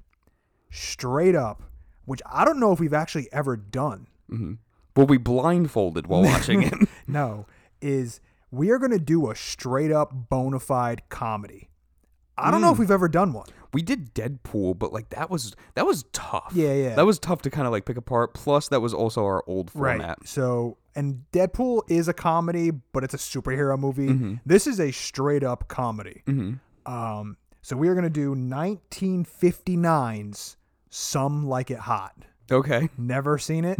straight 0.70 1.35
up, 1.35 1.62
which 2.04 2.20
I 2.30 2.44
don't 2.44 2.61
know 2.61 2.72
if 2.72 2.80
we've 2.80 2.92
actually 2.92 3.28
ever 3.33 3.56
done. 3.56 4.06
hmm 4.28 4.54
We'll 4.96 5.06
be 5.06 5.16
blindfolded 5.16 6.09
while 6.09 6.22
watching 6.33 6.62
it. 6.62 6.74
No, 7.06 7.46
is 7.80 8.20
we 8.50 8.68
are 8.70 8.78
going 8.78 8.90
to 8.90 8.98
do 8.98 9.30
a 9.30 9.35
straight 9.37 9.90
up 9.92 10.12
bona 10.28 10.59
fide 10.61 11.09
comedy. 11.09 11.69
I 12.40 12.50
don't 12.50 12.61
know 12.61 12.72
if 12.72 12.79
we've 12.79 12.90
ever 12.90 13.09
done 13.09 13.33
one. 13.33 13.46
We 13.72 13.83
did 13.83 14.14
Deadpool, 14.14 14.79
but 14.79 14.92
like 14.92 15.11
that 15.11 15.31
was 15.31 15.55
that 15.74 15.87
was 15.87 16.05
tough. 16.12 16.53
Yeah, 16.55 16.72
yeah. 16.72 16.94
That 16.96 17.07
was 17.07 17.18
tough 17.18 17.42
to 17.42 17.50
kind 17.50 17.66
of 17.66 17.72
like 17.72 17.85
pick 17.85 17.96
apart. 17.96 18.35
Plus, 18.35 18.68
that 18.68 18.81
was 18.81 18.92
also 18.92 19.24
our 19.24 19.44
old 19.46 19.70
format. 19.70 20.26
So, 20.26 20.76
and 20.94 21.24
Deadpool 21.33 21.83
is 21.88 22.09
a 22.09 22.12
comedy, 22.12 22.70
but 22.70 23.05
it's 23.05 23.14
a 23.14 23.18
superhero 23.18 23.79
movie. 23.79 24.09
Mm-hmm. 24.09 24.35
This 24.44 24.66
is 24.66 24.81
a 24.81 24.90
straight 24.90 25.44
up 25.44 25.68
comedy. 25.68 26.22
Um, 26.87 27.37
so 27.62 27.76
we 27.76 27.88
are 27.88 27.94
gonna 27.94 28.11
do 28.11 28.35
1959's 28.35 30.57
"Some 30.88 31.46
Like 31.46 31.70
It 31.70 31.79
Hot." 31.79 32.24
Okay. 32.50 32.88
Never 32.98 33.38
seen 33.38 33.64
it. 33.64 33.79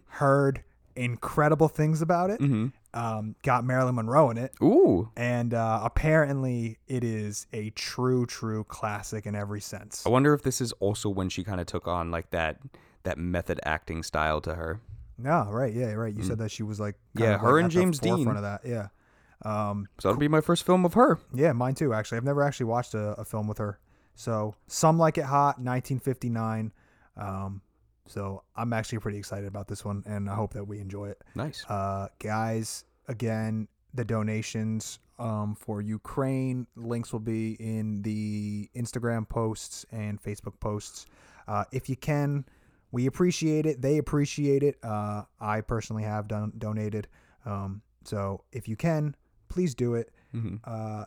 Heard 0.06 0.64
incredible 0.94 1.68
things 1.68 2.00
about 2.00 2.30
it. 2.30 2.40
Mm-hmm. 2.40 2.68
Um, 2.96 3.36
got 3.42 3.62
Marilyn 3.64 3.94
Monroe 3.96 4.30
in 4.30 4.38
it. 4.38 4.54
Ooh. 4.62 5.10
And 5.16 5.52
uh, 5.52 5.80
apparently, 5.84 6.78
it 6.88 7.04
is 7.04 7.46
a 7.52 7.70
true, 7.70 8.24
true 8.26 8.64
classic 8.64 9.26
in 9.26 9.34
every 9.34 9.60
sense. 9.60 10.02
I 10.06 10.08
wonder 10.08 10.32
if 10.32 10.42
this 10.42 10.60
is 10.62 10.72
also 10.80 11.10
when 11.10 11.28
she 11.28 11.44
kind 11.44 11.60
of 11.60 11.66
took 11.66 11.86
on 11.86 12.10
like 12.10 12.30
that 12.30 12.58
that 13.02 13.18
method 13.18 13.60
acting 13.64 14.02
style 14.02 14.40
to 14.40 14.54
her. 14.54 14.80
No, 15.18 15.46
right, 15.50 15.72
yeah, 15.72 15.92
right. 15.92 16.14
You 16.14 16.22
said 16.22 16.38
that 16.38 16.50
she 16.50 16.62
was 16.62 16.80
like, 16.80 16.94
Mm. 17.16 17.20
Yeah, 17.20 17.34
of, 17.34 17.40
her 17.42 17.58
and 17.58 17.70
James 17.70 17.98
Dean. 17.98 18.26
of 18.28 18.42
that. 18.42 18.62
Yeah, 18.64 18.88
um, 19.42 19.88
So 19.98 20.08
that'll 20.08 20.18
be 20.18 20.28
my 20.28 20.40
first 20.40 20.64
film 20.64 20.84
of 20.84 20.94
her. 20.94 21.18
yeah, 21.34 21.52
mine 21.52 21.74
too. 21.74 21.92
Actually, 21.92 22.16
I've 22.18 22.24
never 22.24 22.42
actually 22.42 22.66
watched 22.66 22.94
a, 22.94 23.10
a 23.18 23.24
film 23.24 23.46
with 23.46 23.58
her. 23.58 23.78
So, 24.14 24.54
some 24.66 24.98
like 24.98 25.18
it 25.18 25.24
hot, 25.24 25.58
1959. 25.60 26.72
Um, 27.18 27.60
so 28.06 28.42
I'm 28.56 28.72
actually 28.72 28.98
pretty 29.00 29.18
excited 29.18 29.46
about 29.46 29.68
this 29.68 29.84
one, 29.84 30.02
and 30.06 30.30
I 30.30 30.34
hope 30.34 30.54
that 30.54 30.64
we 30.64 30.78
enjoy 30.80 31.08
it. 31.10 31.22
Nice. 31.34 31.64
Uh, 31.68 32.08
guys, 32.18 32.84
again, 33.08 33.68
the 33.94 34.04
donations 34.04 34.98
um, 35.18 35.54
for 35.54 35.80
Ukraine 35.80 36.66
links 36.76 37.12
will 37.12 37.20
be 37.20 37.52
in 37.54 38.02
the 38.02 38.68
Instagram 38.76 39.28
posts 39.28 39.86
and 39.90 40.22
Facebook 40.22 40.58
posts. 40.60 41.06
Uh, 41.48 41.64
if 41.72 41.88
you 41.88 41.96
can, 41.96 42.44
we 42.92 43.06
appreciate 43.06 43.66
it. 43.66 43.80
They 43.80 43.98
appreciate 43.98 44.62
it. 44.62 44.76
Uh, 44.82 45.22
I 45.40 45.60
personally 45.62 46.02
have 46.02 46.28
done 46.28 46.52
donated. 46.58 47.08
Um, 47.44 47.82
so 48.04 48.44
if 48.52 48.68
you 48.68 48.76
can, 48.76 49.16
please 49.48 49.74
do 49.74 49.94
it. 49.94 50.10
Mhm. 50.34 50.60
Uh, 50.64 51.04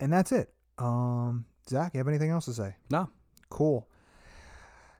and 0.00 0.12
that's 0.12 0.32
it. 0.32 0.52
Um, 0.78 1.46
Zach, 1.68 1.94
you 1.94 1.98
have 1.98 2.08
anything 2.08 2.30
else 2.30 2.44
to 2.46 2.52
say? 2.54 2.76
No. 2.90 3.08
Cool. 3.50 3.88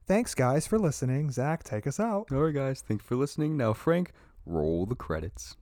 Thanks, 0.06 0.34
guys, 0.34 0.66
for 0.66 0.78
listening. 0.78 1.30
Zach, 1.30 1.62
take 1.64 1.86
us 1.86 2.00
out. 2.00 2.32
All 2.32 2.38
right, 2.44 2.54
guys. 2.54 2.80
Thanks 2.80 3.04
for 3.04 3.14
listening. 3.14 3.56
Now, 3.58 3.74
Frank, 3.74 4.12
roll 4.46 4.86
the 4.86 4.94
credits. 4.94 5.56